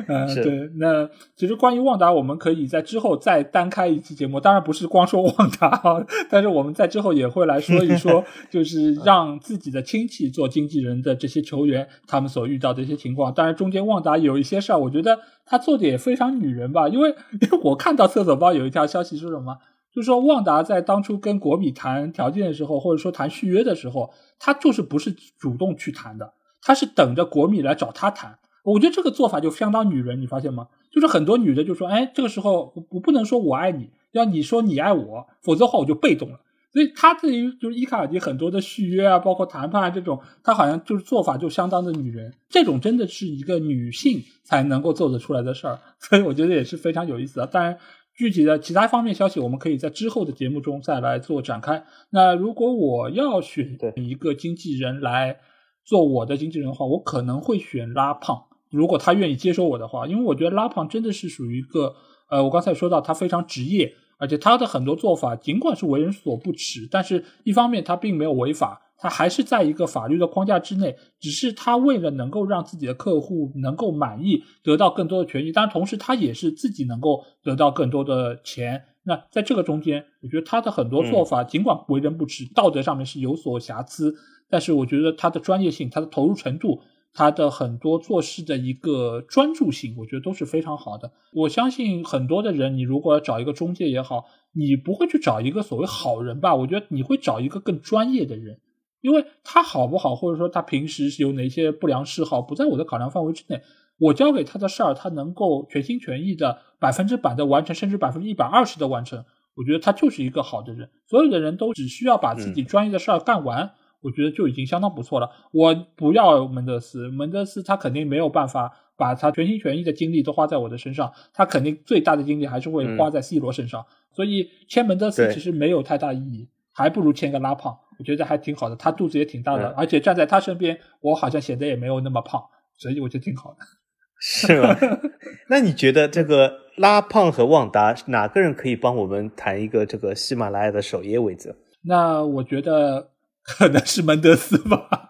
[0.08, 0.70] 嗯，对。
[0.78, 7.62] 那其实关于旺达，我们可以在之后再单开一期节目，当然不是光说旺达啊，但是我们在之后也会来。
[7.62, 13.32] 说一说， 就是让自己的亲戚做经纪人的这些球员，他们所遇到的一些情况。
[13.32, 16.90] 当然，中间旺达有一些事儿，我觉得他做的也非常女人吧。
[16.90, 19.58] 因为因为我看到厕所包有一条消息说什么，
[19.94, 26.34] 就是说旺达在当初跟国米谈条件的时候，或者说谈续约的时候，他就是不是主动去谈的，
[26.64, 28.40] 他是等着国米来找他谈。
[28.64, 30.68] 我觉得这个做法就相当女人，你发现吗？
[30.92, 36.40] 就是很多女的就说，哎，这个时候我不能说我爱你，要你说你爱我，否则的话我就被动了。
[36.74, 47.48] 所以他对于就是伊卡尔迪很多的续约啊，包括谈判啊这种，他好像就是做法就相当的女人，这种真的是一个女性才能够做得出来的事儿，所以我觉得也是非常有意思的。
[47.48, 47.78] 当然，
[48.16, 51.84] 具体的其他方面消息，我们可以在之后的节目中再来做展开。
[52.10, 55.40] 那如果我要选一个经纪人来
[55.84, 61.94] 做我的经纪人的话，我可能会选拉胖，如果他愿意接收我的话，因为我觉得拉胖真的是属于一个，
[62.30, 63.94] 呃，我刚才说到他非常职业。
[64.18, 68.80] 而且他的很多做法尽管是为人所不齿，但是一方面他并没有违法。
[69.00, 78.84] 他还是在一个法律的框架之内，只是他为了能够让自己的客户能够满意，得到更多的权益，当然同时他也是自己能够得到更多的钱。
[79.02, 84.14] 那在这个中间，我觉得他的很多做法，尽管为人不齿，道德上面是有所瑕疵，
[84.52, 86.84] 但是我觉得他的专业性、他的投入程度、
[87.14, 91.12] 他的很多做事的一个专注性，我觉得都是非常好的。
[91.34, 96.56] 我相信很多的人，你如果要找一个中介也好，你不会去找一个所谓好人吧？
[96.56, 98.60] 我觉得你会找一个更专业的人。
[99.02, 103.60] 因为他好不好，或者说他平时有哪些不良嗜好，不在我的考量范围之内。
[103.98, 109.26] 我交给他的事儿，他能够全心全意的百分之百的完成，甚至百分之一百二十的完成。
[109.56, 110.90] 我觉得他就是一个好的人。
[111.08, 113.72] 所有的人都只需要把自己专业的事儿干完，
[114.02, 115.30] 我觉得就已经相当不错了。
[115.52, 123.86] 我不要门德斯，门德斯他肯定没有办法把他全心全意的精力都花在我的身上，他肯定最大的精力还是会花在 C 罗身上。
[124.12, 127.78] 所以签门德斯其实没有太大意义，还不如签个拉胖。
[128.00, 132.42] 我觉得还挺好的，他肚子也挺大的，而且站在他身边，我好像显得也没有那么胖，
[132.76, 133.58] 所以我觉得挺好的。
[134.20, 134.76] 是吗？
[135.50, 141.56] 那你觉得这个拉胖和旺达哪个人可以帮我们谈一个这个喜马拉雅的首页位置？
[141.84, 143.11] 那我觉得
[143.44, 145.10] 可能是门德斯吧。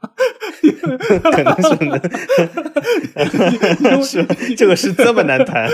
[1.31, 1.99] 可能是呢，
[4.03, 4.25] 是
[4.55, 5.67] 这个是这么难谈，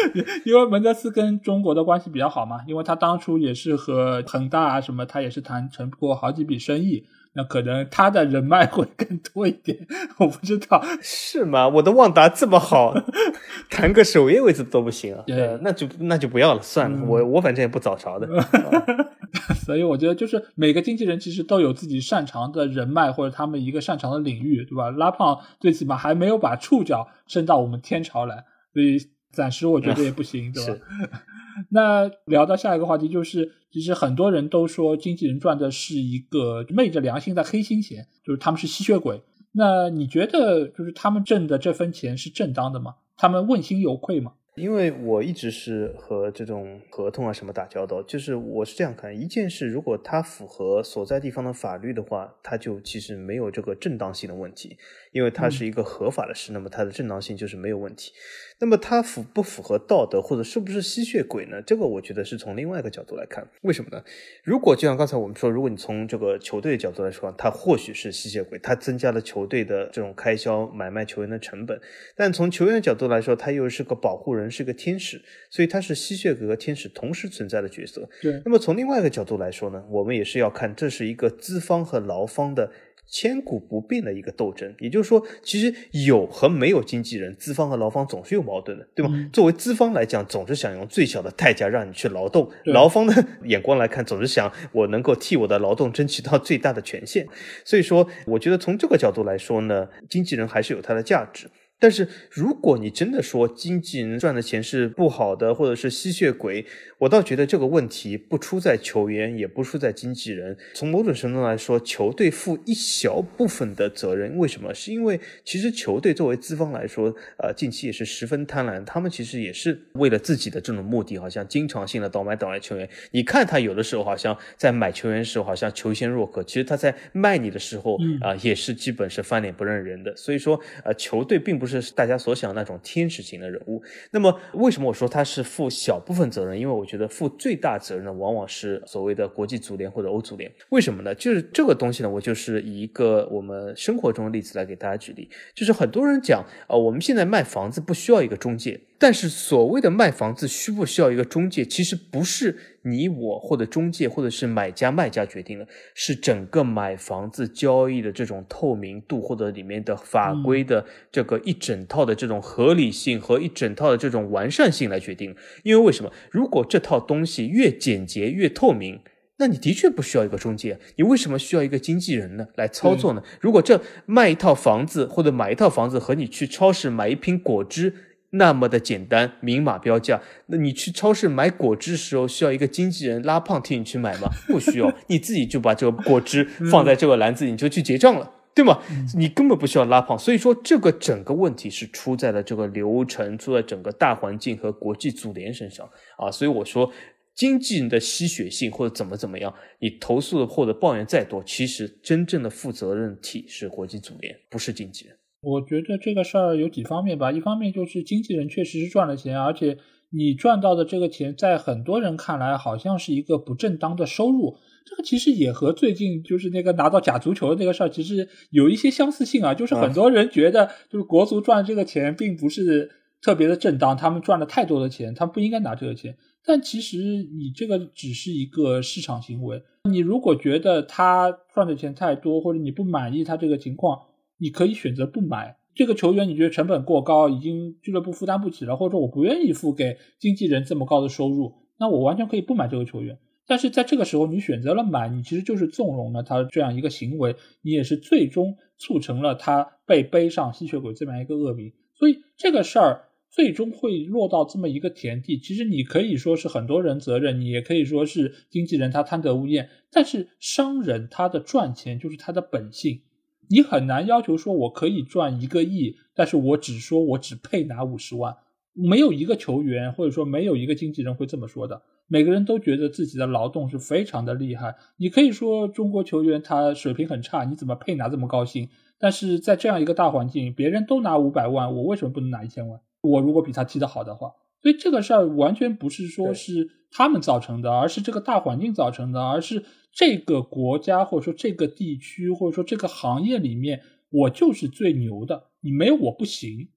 [0.46, 9.86] 因为门德斯跟中国的关系比较好嘛，因为他当初也是和恒大啊什么，他也是谈成过好几笔生意，那可能他的人脉会更多一点，
[10.18, 11.68] 我不知道是吗？
[11.68, 12.94] 我的旺达这么好，
[13.70, 15.24] 谈个首页位置都不行啊？
[15.28, 18.28] 对，那就那就不要了，算了，我我反正也不早朝的。
[19.66, 24.90] 所以我觉得，就是每个经纪人其实都有自己擅长的人脉，或者他们一个擅长的领域，对吧？
[24.92, 28.98] 拉胖最起码还没有把触角伸到我们天朝来，所以
[29.32, 30.82] 暂时我觉得也不行， 对吧？
[31.72, 39.24] 那聊到下一个话题，就是其实很多人都说经纪人赚的是一个昧着良心的黑心钱，就是他们是吸血鬼。
[39.54, 42.96] 那你觉得，就是他们挣的这份钱是正当的吗？
[43.16, 44.34] 他们问心有愧吗？
[44.58, 54.76] 因为我一直是和这种合同啊什么打交道，就是我是这样看，一件事如果它符合所在地方的法律的话，它就其实没有这个正当性的问题，
[55.12, 58.12] 因为它是一个合法的事，那么它的正当性就是没有问题。
[58.60, 61.62] 那么它符不符合道德，或者是不是吸血鬼呢？
[61.62, 63.48] 这个我觉得是从另外一个角度来看。
[63.62, 64.04] 为什么呢？
[64.44, 71.78] 如果就像刚才我们说，如果你从这个球队的角度来说，他或许是吸血鬼，他增加了球队的这种开销、买卖球员的成本；
[72.16, 78.10] 但从球员的角度来说，他又是个保护人，是个天使，所以他是吸血鬼和天使同时存在的角色。
[78.22, 78.42] 对。
[78.44, 82.72] 那么从另外一个角度来说呢，我们也是要看这是一个资方和劳方的。
[83.08, 85.74] 千古不变的一个斗争，也就是说，其实
[86.06, 89.30] 有和没有经纪人，资方和劳方总是有矛盾的，对吗？
[89.32, 97.28] 作为资方来讲，总是想用最小的代价让你去劳动；劳方的 眼光来看，总是想我能够替我的劳动争取到最大的权限。
[97.64, 101.50] 所以说，我觉得从这个角度来说呢，经纪人还是有它的价值。
[101.80, 106.66] 但是，如果你真的说经纪人赚的钱是不好的，或者是吸血鬼，
[106.98, 110.58] 我倒觉得这个问题不出在球员，也不出在经纪人。
[110.74, 114.36] 从某种程度来说，球队负一小部分的责任。
[114.38, 114.74] 为什么？
[114.74, 118.84] 是因为其实球队作为资方来说，呃，近期也是十分贪婪。
[118.84, 122.90] 他们其实也是为了自己的这种目的，好像经常性的倒买倒卖球员。
[123.12, 130.16] 你看他有的时候好像在买球员的时候好像求贤若渴，其实他在卖你的时候啊，也是基本是翻脸不认人的。
[130.16, 133.84] 所以说，呃，球队并不是大家所想的那种天使型的人物。
[134.12, 136.60] 那么，为什么我说他是负小部分责任？
[136.60, 140.52] 因为我觉得负最大责任的往往是所谓的国际足联或者欧足联。
[140.70, 141.14] 为什么呢？
[141.14, 145.30] 就是这个东西呢，我就是以一个我们生活中的例子来给大家举例。
[145.54, 148.80] 就是很多人讲啊，我们现在卖房子不需要一个中介。
[149.00, 165.36] 但是所谓的卖房子需不需要一个中介，其实不是你我或者中介或者是买家卖家决定的，是整个买房子交易的这种透明度或者里面的法规的这个一整套的这种合理性和一整套的这种完善性来决定。
[165.64, 166.12] 因为为什么？
[166.32, 169.00] 如果这套东西越简洁越透明，
[169.38, 173.22] 那你的确不需要一个中介，你为什么需要一个经纪人呢来操作呢？
[173.42, 177.94] 如果这卖一套房子或者买一套房子和你去超市买一瓶果汁。
[178.32, 180.22] 那么的简单，明码标价。
[180.48, 184.30] 那你去超市买果汁时候，需要一个经纪人拉胖替你去买吗？
[184.48, 188.82] 不需要，你自己就把这个果汁放在这个篮子，你就去结账了，对吗？
[189.16, 190.20] 你根本不需要拉胖。
[190.20, 196.30] 所以说，这个整个问题是出在了这个流程，出在整个大环境和国际足联身上啊。
[196.30, 196.92] 所以我说，
[197.34, 205.17] 经纪人的吸血性或者怎么怎么样，你投诉或者抱怨再多，其实真正的负责任体是国际足联，不是经纪人。
[205.42, 209.78] 我觉得这个事儿有几方面吧，一方面就是经纪人确实是赚了钱，而且
[210.10, 214.58] 你赚到的这个钱，在很多人看来好像是一个不正当的收入。
[214.86, 219.54] 这个其实也和最近就是那个拿到假足球的那个事儿，其实有一些相似性啊。
[219.54, 222.90] 就是很多人觉得，就是国足赚这个钱并不是
[223.22, 226.16] 特别的正当，他们赚了太多的钱，他们不应该拿这个钱。
[226.46, 229.62] 但其实你这个只是一个市场行为。
[229.90, 234.00] 你如果觉得他赚的钱太多，或者你不满意他这个情况，
[234.38, 236.28] 你可以选择不买这个球员。
[236.28, 243.20] 你觉得成本过高，已经俱乐部负担不起了，或者说我不愿意付给经纪人这么高的收入，那我完全可以不买这个球员。
[243.50, 251.72] 但是在这个时候，你选择了买，你其实就是纵容了他这样一个行为，你也是最终促成了他被背上吸血鬼这么一个恶名。
[251.96, 255.40] 所以这个事儿最终会落到这么一个田地。
[255.40, 259.70] 其实你可以说是很多人责任，你也可以说是经纪人他贪得无厌。
[259.92, 263.02] 但是商人他的赚钱就是他的本性，
[263.50, 268.36] 你很难要求说我可以赚一个亿，但是我只说我只配拿五十万。
[268.74, 271.82] 没有一个球员或者说没有一个经纪人会这么说的。
[272.08, 274.76] 每个人都觉得自己的劳动是非常的厉害。
[274.98, 278.70] 你可以说中国球员他水平很差，你怎么配拿这么高薪？
[279.00, 282.80] 但是在这样一个大环境，别人都拿五百万，我为什么不能拿一千万？
[283.02, 296.70] 我如果比他踢得好的话，所以这个事儿完全不是说是他们造成的，而是这个大环境造成的，而是这个国家或者说这个地区或者说这个行业里面，我就是最牛的，你没有我不行。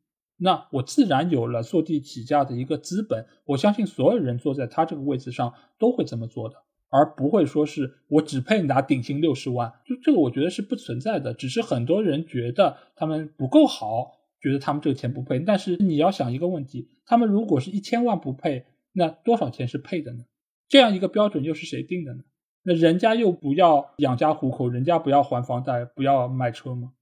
[0.42, 6.56] 那我自然有了坐地起价的一个资本，我相信所有人坐在他这个位置上都会这么做的，
[6.88, 15.38] 而不会说是我只配拿顶薪六十万，就这个我觉得是不存在的，只是很多人觉得他们不够好，觉得他们这个钱不配。
[15.40, 20.24] 但是你要想一个问题，他们如果是一千万不配，那多少钱是配的呢？
[20.68, 22.22] 这样一个标准又是谁定的呢？
[22.62, 26.92] 那人家又不要养家糊口，人家不要还房贷，不要卖车吗？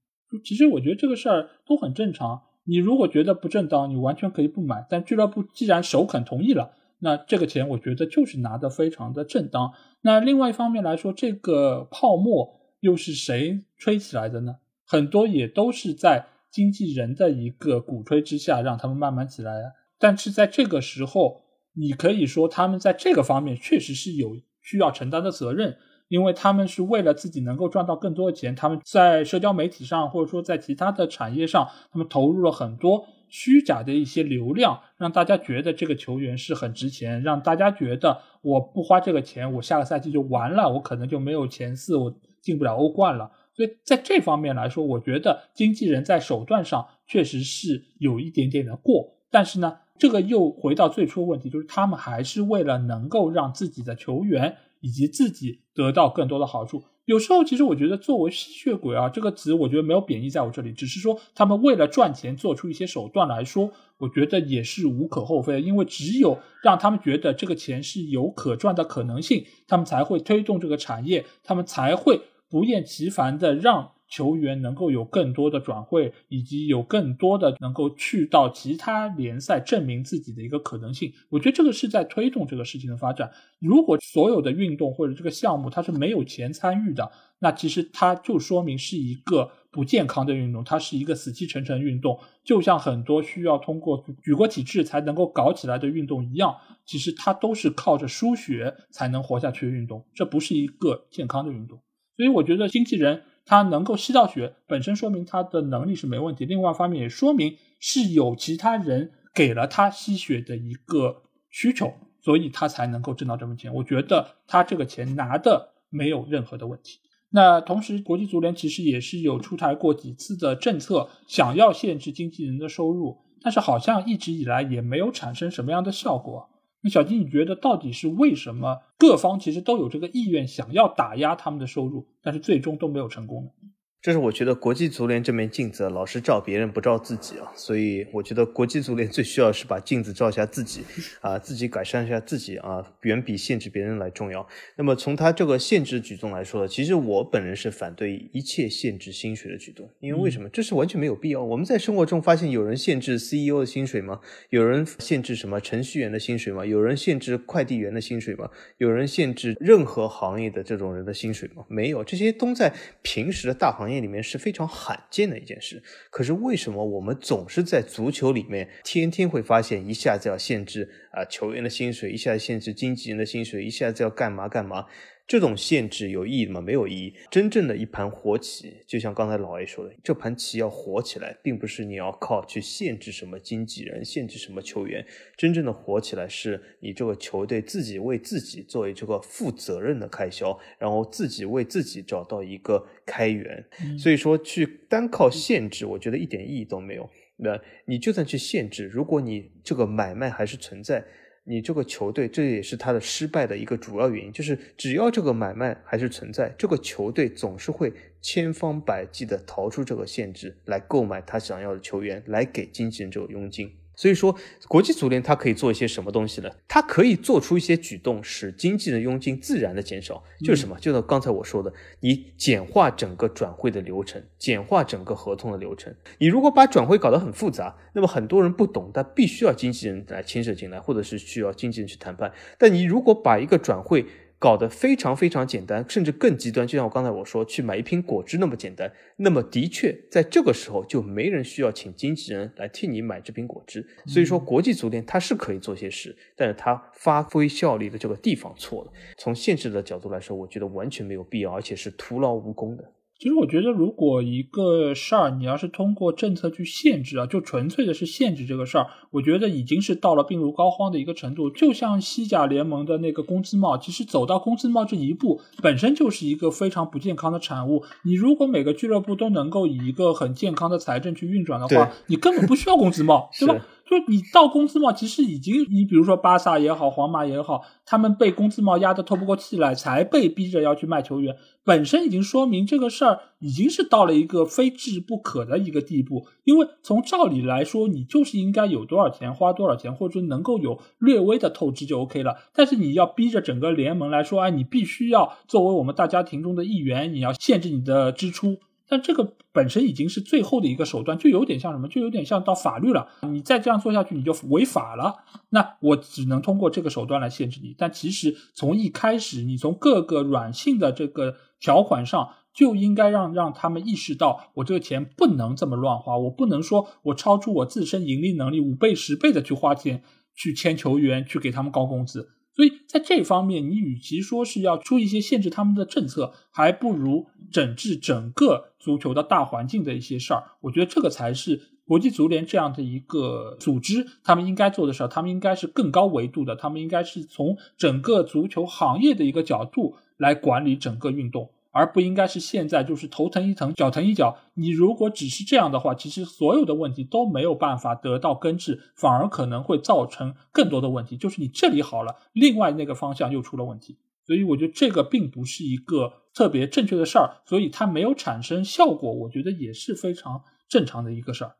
[0.43, 2.41] 其实我觉得这个事儿都很正常。
[2.63, 4.85] 你如果觉得不正当，你完全可以不买。
[4.89, 9.73] 但俱乐部既然首肯同意了，那这个钱我觉得就是拿的非常的正当。
[10.01, 14.57] 那另外一方面来说，这个泡沫又是谁吹起来的呢？
[14.85, 19.53] 很多也都是在经纪人的一个鼓吹之下，让他们慢慢起来。
[19.97, 21.41] 但是在这个时候，
[21.73, 25.77] 你可以说他们在这个方面确实是有需要承担的责任。
[26.07, 42.11] 因为他们是为了自己能够赚到更多的钱，他们在社交媒体上或者说在其他的产业上，他们投入了很多虚假的一些流量，让大家觉得这个球员是很值钱，让大家觉得我不花这个钱，我下个赛季就完了，我可能就没有前四，我
[42.41, 43.29] 进不了欧冠了。
[43.59, 54.55] 所以在这方面来说，我觉得经纪人在手段上确实是有一点点的过，但是呢，这个又回到最初的问题，就是他们还是为了能够让自己的球员。
[54.81, 56.81] 以及自己得到更多的好处。
[57.03, 65.61] 有时候，其实我觉得作为吸血鬼啊这个词，我觉得没有贬义在我这里，只是说他们为了赚钱做出一些手段来说，我觉得也是无可厚非。
[65.61, 73.91] 因为只有让他们觉得这个钱是有可赚的可能性，他们才会推动这个产业，他们才会不厌其烦的让。
[74.11, 83.29] 球员能够有更多的转会，以及有更多的能够去到其他联赛证明自己的一个可能性，我觉得这个是在推动这个事情的发展。
[83.59, 92.19] 如果所有的运动或者这个项目它是没有钱参与的，那其实它就说明是一个不健康的运动，它是一个死气沉沉运动。
[92.43, 101.79] 就像很多需要通过举国体制才能够搞起来的运动一样，其实它都是靠着输血才能活下去的运动，这不是一个健康的运动。
[102.19, 103.21] 所以我觉得经纪人。
[103.45, 106.45] 他能够吸到血，本身说明他的能力是没问题。
[106.45, 111.91] 另外一方面也说明是有其他人给了他吸血的一个需求，
[112.21, 113.73] 所以他才能够挣到这份钱。
[113.73, 116.99] 我觉得他这个钱拿的没有任何的问题。
[117.31, 126.47] 那同时，国际足联其实也是有出台过几次的政策，想要限制经纪人的收入，但是好像一直以来也没有产生什么样的效果。
[126.81, 133.68] 那小金，你觉得到底是为什么各方其实都有这个意愿，想要打压他们的收入，但是最终都没有成功呢？
[134.01, 140.85] 这是我觉得国际足联这面镜子老是照别人不照自己啊，所以我觉得国际足联最需要是把镜子照一下自己
[141.19, 144.47] 啊，自己改善一下自己啊，远比限制别人来重要。
[144.77, 150.47] 那么从他这个限制举动来说，其实我本人是反对一切限制薪水的举动，因为为什么？
[150.47, 151.43] 这是完全没有必要。
[151.43, 154.21] 我们在生活中发现有人限制 CEO 的薪水吗？
[154.49, 156.65] 有人限制什么程序员的薪水吗？
[156.65, 158.49] 有人限制快递员的薪水吗？
[158.77, 161.65] 有人限制任何行业的这种人的薪水吗？
[161.67, 163.99] 没有，这些都在平时的大行行。
[163.99, 174.85] 业里面是非常罕见的一件事，可是为什么我们总是在足球里面天天会发现一下子要限制啊球员的薪水，一下子限制经纪人的薪水，一下子要干嘛干嘛。
[175.29, 176.59] 这种限制有意义吗？
[176.59, 177.13] 没有意义。
[177.29, 185.05] 真正的一盘活棋，就像刚才老 A 说的，这盘棋要活起来，并不是你要靠去限制什么经纪人、限制什么球员。
[185.37, 193.63] 真正的活起来，是你这个球队自己为自己作为这个负责任的开销，然后自己为自己找到一个开源。
[193.99, 197.07] 所以说，去单靠限制，我觉得一点意义都没有。
[197.37, 201.05] 那你就算去限制，如果你这个买卖还是存在。
[201.49, 213.71] 你这个球队，这也是他的失败的一个主要原因，就是只要这个买卖还是存在，这个球队总是会千方百计的逃出这个限制，来购买他想要的球员，来给经纪人这个佣金。
[213.99, 214.33] 所以说，
[214.69, 216.49] 国际足联它可以做一些什么东西呢？
[216.69, 220.23] 它可以做出一些举动，使经纪人佣金自然的减少。
[220.39, 220.79] 就是什么？
[220.79, 225.93] 就是刚才我说的，你简化整个转会的流程，简化整个合同的流程。
[226.17, 232.31] 你如果把转会搞得很复杂，那么很多人不懂，但必须要经纪人来牵涉进来，或者是需要经纪人去谈判。
[232.57, 234.05] 但你如果把一个转会，
[234.39, 238.89] 搞得非常非常简单，甚至更极端，就像我刚才我说去买一瓶果汁那么简单。
[239.17, 243.85] 那么的确，在这个时候就没人需要请经纪人来替你买这瓶果汁。
[244.07, 248.91] 所以说，国际足联它是可以做些事，但是它发挥效力的这个地方错了。
[249.17, 252.91] 从现实的角度来说，我觉得完全没有必要，而且是徒劳无功的。
[253.19, 261.49] 其实我觉得，如果一个事儿你要是通过政策去限制啊，就纯粹的是限制这个事儿，我觉得已经是到了病入膏肓的一个程度。
[261.49, 267.83] 就像西甲联盟的那个工资帽，其实走到工资帽这一步，本身就是一个非常不健康的产物。
[268.05, 273.65] 你如果每个俱乐部都能够以一个很健康的财政去运转的话，你根本不需要工资帽， 对吧？
[273.89, 286.27] 就你到工资帽，其实已经，你比如说巴萨也好，皇马也好，他们被工资帽压得透不过气来，才被逼着要去卖球员，本身已经说明这个事儿已经是到了一个非治不可的一个地步。
[286.43, 292.35] 因为从照理来说，你就是应该有多少钱花多少钱，或者说能够有略微的透支就 OK 了。
[292.53, 298.59] 但是你要逼着整个联盟来说，哎，你必须要作为我们大家庭中的一员，你要限制你的支出。
[298.89, 303.07] 但这个本身已经是最后的一个手段，就有点像什么，就有点像到法律了。
[303.31, 305.13] 你再这样做下去，你就违法了。
[305.51, 307.75] 那我只能通过这个手段来限制你。
[307.77, 320.03] 但其实从一开始，你从各个软性的这个条款上，就应该让让他们意识到，我这个钱不能这么乱花，我不能说我超出我自身盈利能力五倍、十倍的去花钱
[320.35, 322.29] 去签球员，去给他们高工资。
[322.55, 330.43] 所以在这方面，你与其说是要出一些限制他们的政策，还不如整治整个足球的大环境的一些事儿。
[330.61, 335.07] 我觉得这个才是国际足联这样的一个组织他们应该做的事儿。
[335.07, 341.51] 他们应该是更高维度的，他们应该是从整个足球行业的一个角度来管理整个运动。
[341.71, 344.37] 而不应该是现在就是头疼一疼脚疼一脚。
[344.55, 351.15] 你如果只是这样的话，其实所有的问题都没有办法得到根治，反而可能会造成更多的问题。
[351.15, 353.97] 就是你这里好了，另外那个方向又出了问题。
[354.29, 361.55] 所以我觉得这个并不是一个特别正确的事儿，所以它没有产生效果，我觉得也是非常正常的一个事儿。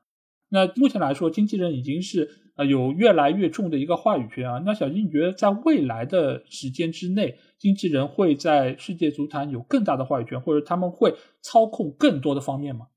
[0.50, 4.62] 那目前来说，经纪人已经是呃有越来越重的一个话语权啊。
[4.64, 12.90] 那小金，你觉得在未来的时间之内，经纪人会在世界足坛有更大的话语权，或者他们会操控更多的方面吗？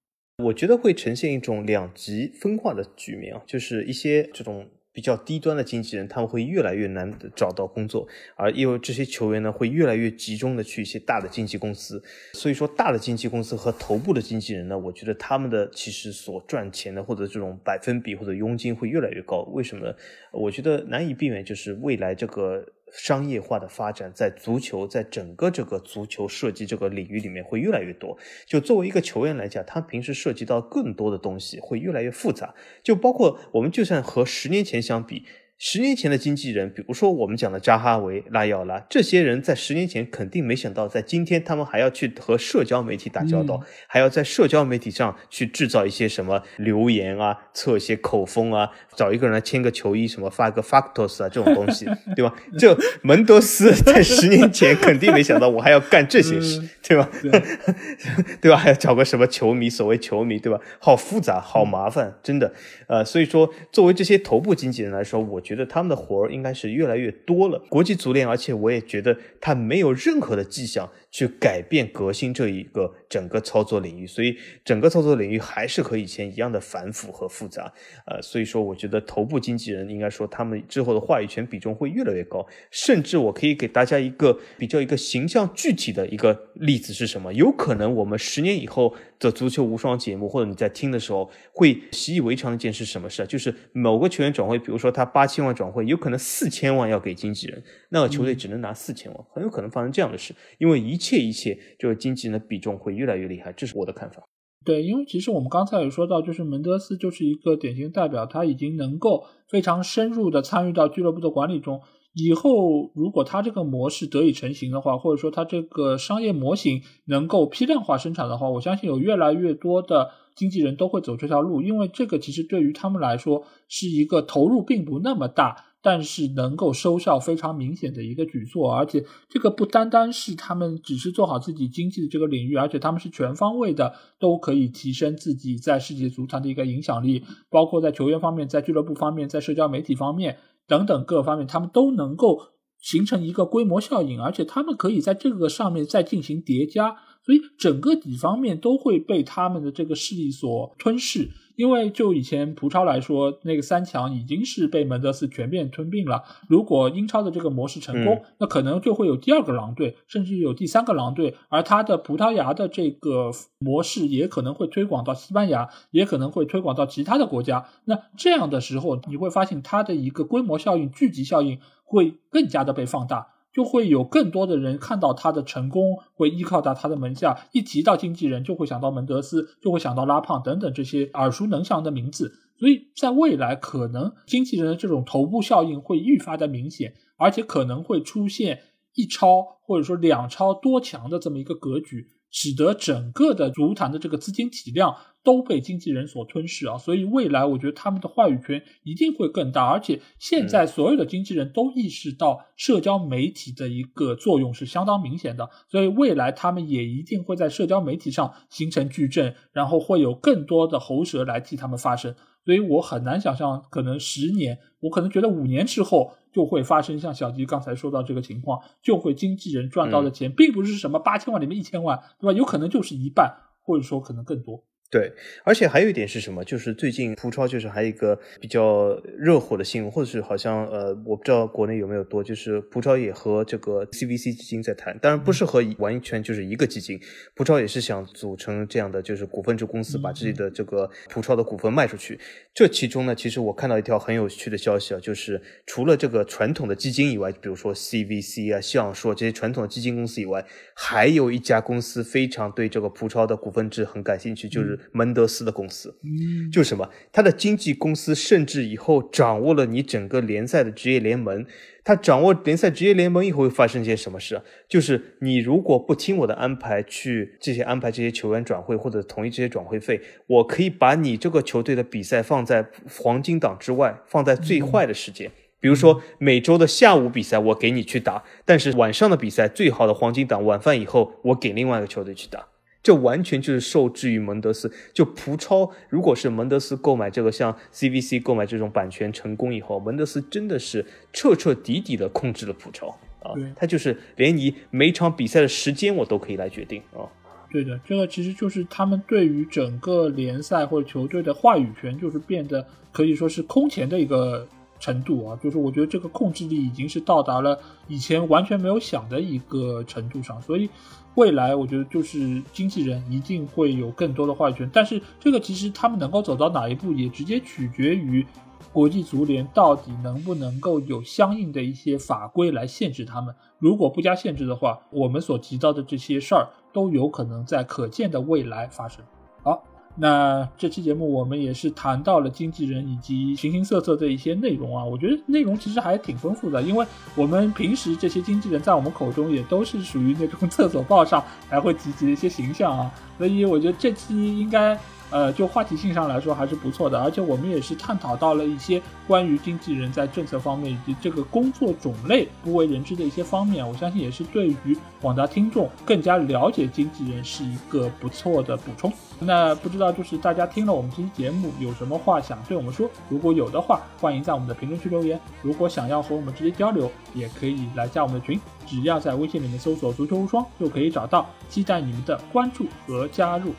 [0.44, 4.68] 我觉得会呈现一种两极分化的局面啊，就是一些这种。
[4.92, 8.06] 比较低端的经纪人，他们会越来越难找到工作，
[8.36, 12.02] 而因为这些球员呢，会越来越集中的去一些大的经纪公司，
[12.34, 19.42] 所以说大的经纪公司和头部的经纪人呢，我觉得他们的其实所赚钱的或者这种百分比或者佣金会越来越高。
[19.52, 19.86] 为什么？
[19.86, 19.94] 呢？
[20.30, 22.64] 我觉得难以避免，就是未来这个。
[22.92, 28.16] 商业化的发展在足球，在整个这个足球设计这个领域里面会越来越多。
[28.46, 32.54] 就作为一个球员来讲，他平时涉及到更多的东西会越来越复杂。
[32.82, 35.24] 就包括我们就算和十年前相比。
[35.64, 51.86] 十年前的经纪人，比如说我们讲的扎哈维、拉要拉，这些人在十年前肯定没想到，在今天他们还要去和社交媒体打交道，还要在社交媒体上去制造一些什么留言啊、测一些口风啊、找一个人来签个球衣，什么发个 factos 啊这种东西，
[52.16, 52.34] 对吧？
[52.58, 57.08] 就门德斯 在十年前肯定没想到，我还要干这些事，对吧？
[58.42, 58.56] 对吧？
[58.56, 60.58] 还要找个什么球迷，所谓球迷，对吧？
[60.80, 62.52] 好复杂，好麻烦，真的。
[62.88, 67.62] 呃，所以说，作为这些头部经纪人来说，我觉觉得他们的活儿应该是越来越多了。
[67.68, 77.70] 国际足联，而且我也觉得他没有任何的迹象去改变革新这一个整个操作领域，所以整个操作领域还是和以前一样的繁复和复杂。
[78.06, 82.46] 呃，所以说，我觉得头部经纪人应该说他们之后的话语权比重会越来越高。
[82.70, 87.34] 甚至我可以给大家一个比较一个形象具体的一个例子是什么？
[87.34, 93.26] 有可能我们十年以后的足球无双节目，或者你在听的时候会习以为常的一件事，什么事？
[93.26, 95.32] 就是某个球员转会，比如说他八千。
[95.32, 104.22] 千万转会，有可能四千万要给经纪人，那个球队只能拿四千万，很有可能发生这样的事，因为一切一切就是经纪人的比重会越来越厉害，这是我的看法。
[104.64, 111.80] 对，因为其实我们刚才也说到，就是门德斯就是一个典型代表，他已经能够非常深入的参与到俱乐部的管理中。
[112.14, 125.71] 以后如果他这个模式得以成型的话，或者说他这个商业模型能够批量化生产的话，我相信有越来越多的经纪人都会走这条路，因为这个其实对于他们来说是一个投入并不那么大。
[125.82, 140.38] 但是能够收效非常明显的一个举措，而且这个不单单是他们只是做好自己经济的这个领域，而且他们是全方位的，都可以提升自己在世界足坛的一个影响力，包括在球员方面、在俱乐部方面、在社交媒体方面
[140.68, 142.38] 等等各方面，他们都能够
[142.80, 151.30] 形成一个规模效应，而且他们可以在这个上面再进行叠加，所以整个几方面都会被他们的这个势力所吞噬。
[151.54, 156.22] 因为就以前葡超来说，那个三强已经是被门德斯全面吞并了。
[156.48, 161.36] 如果英超的这个模式成功，那可能就会有第二个狼队，甚至有第三个狼队。
[161.50, 167.66] 而他的葡萄牙的这个模式也可能会推广到西班牙，也可能会推广到其他的国家。
[167.84, 173.31] 那这样的时候，你会发现它的一个规模效应、聚集效应会更加的被放大。
[173.52, 177.46] 就会有更多的人看到他的成功，会依靠到他的门下。
[177.52, 182.32] 一提到经纪人，就会想到门德斯，就会想到拉胖等等这些耳熟能详的名字。
[182.58, 188.60] 所以在未来，可能经纪人的这种头部效应会愈发的明显，而且可能会出现
[188.94, 192.08] 一超或者说两超多强的这么一个格局。
[192.32, 216.12] 使得整个的足坛的这个资金体量都被经纪人所吞噬啊，所以未来我觉得他们的话语权一定会更大，而且现在所有的经纪人都意识到社交媒体的一个作用是相当明显的，所以未来他们也一定会在社交媒体上形成矩阵，然后会有更多的喉舌来替他们发声，所以我很难想象可能十年，我可能觉得五年之后。
[216.32, 222.32] 就会发生像小吉刚才说到这个情况，就会经纪人赚到的钱并不是什么八千万里面一千万，对吧？
[222.32, 224.64] 有可能就是一半，或者说可能更多。
[224.92, 225.10] 对，
[225.42, 226.44] 而且还有一点是什么？
[226.44, 237.00] 就是最近葡超就是还有一个比较热火的新闻，或者是好像呃，我不知道国内有没有多，就是葡超也和这个 CVC 基金在谈，当然不是和完全就是一个基金，
[237.34, 242.20] 葡超也是想组成这样的就是股份制公司，把自己的这个葡超的股份卖出去。
[242.52, 250.44] 这其中呢，其实我看到一条很有趣的消息啊，就是除了这个传统的基金以外，比如说 CVC 啊、像硕这些传统的基金公司以外，
[250.74, 254.78] 还有一家公司非常对这个葡超的股份制很感兴趣，就是。
[254.90, 256.90] 门德斯的公司，嗯，就是什么？
[257.12, 261.46] 他的经纪公司甚至以后掌握了你整个联赛的职业联盟。
[261.84, 264.42] 他掌握联赛职业联盟以后会发生些什么事啊？
[264.68, 275.28] 就是你如果不听我的安排去这些安排这些球员转会或者同意这些转会费，我可以把你这个球队的比赛放在黄金档之外，放在最坏的时间。
[275.58, 282.46] 比如说每周的下午比赛我给你去打，但是晚上的比赛最好的黄金档晚饭以后我给另外一个球队去打。
[282.82, 284.72] 这完全就是受制于蒙德斯。
[284.92, 292.88] 就葡超，如果是蒙德斯购买这个像 CVC 购买这种版权成功以后，蒙德斯真的是彻彻底底的控制了葡超
[293.22, 293.30] 啊！
[293.54, 297.06] 他就是连你每场比赛的时间我都可以来决定啊！
[297.50, 304.48] 对的，这个其实就是他们对于整个联赛或者球队的话语权，就是变得可以说是空前的一个
[304.80, 305.38] 程度啊！
[305.40, 310.68] 就是我觉得这个控制力已经是到达了以前完全没有想的一个程度上，所以。
[311.14, 318.26] 未来我觉得就是经纪人一定会有更多的话语权，但是这个其实他们能够走到哪一步，也直接取决于
[318.72, 323.34] 国际足联到底能不能够有相应的一些法规来限制他们。
[323.58, 329.04] 如果不加限制的话，我们所提到的这些事儿都有可能在可见的未来发生。
[329.42, 329.62] 好。
[329.94, 344.78] 那这期节目我们也是谈到了经纪人以及形形色色的一些内容啊，我觉得内容其实还挺丰富的，因为我们平时这些经纪人在我们口中也都是属于那种 厕所报上才会提及的一些形象啊，所以我觉得这期应该。
[345.12, 358.92] 呃，就话题性上来说还是不错的，而且我们也是探讨到了一些关于经纪人在政策方面以及这个工作种类不为人知的一些方面，我相信也是对于广大听众更加了解经纪人是一个不错的补充。
[359.18, 362.90] 那不知道就是大家听了我们这期节目有什么话想对我们说？
[363.08, 365.20] 如果有的话，欢迎在我们的评论区留言。
[365.42, 371.26] 如果想要和我们直接交流，也可以来加我们的群，只要在微信里面搜索“足球无双”就可以找到。
[371.48, 373.52] 期待你们的关注和加入。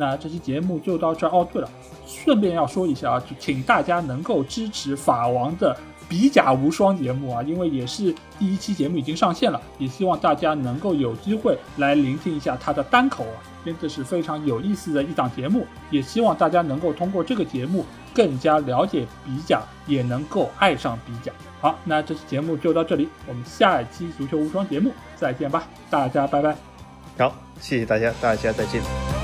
[0.00, 1.46] 那这期节目就到这儿哦。
[1.52, 1.68] 对了，
[2.06, 5.76] 顺便要说一下啊，就请大家能够支持法王的
[6.08, 21.30] 比甲无双节目啊，因为也是第一期节目已经上线了，也希望大家能够有机会来聆听一下他的单口啊，真的是非常有意思的一档节目，也希望大家能够通过这个节目更加了解比甲，也能够爱上比甲。
[21.60, 26.56] 好，那这期节目就到这里，我们下一期足球无双节目再见吧，大家拜拜。
[27.18, 29.19] 好，谢谢大家，大家再见。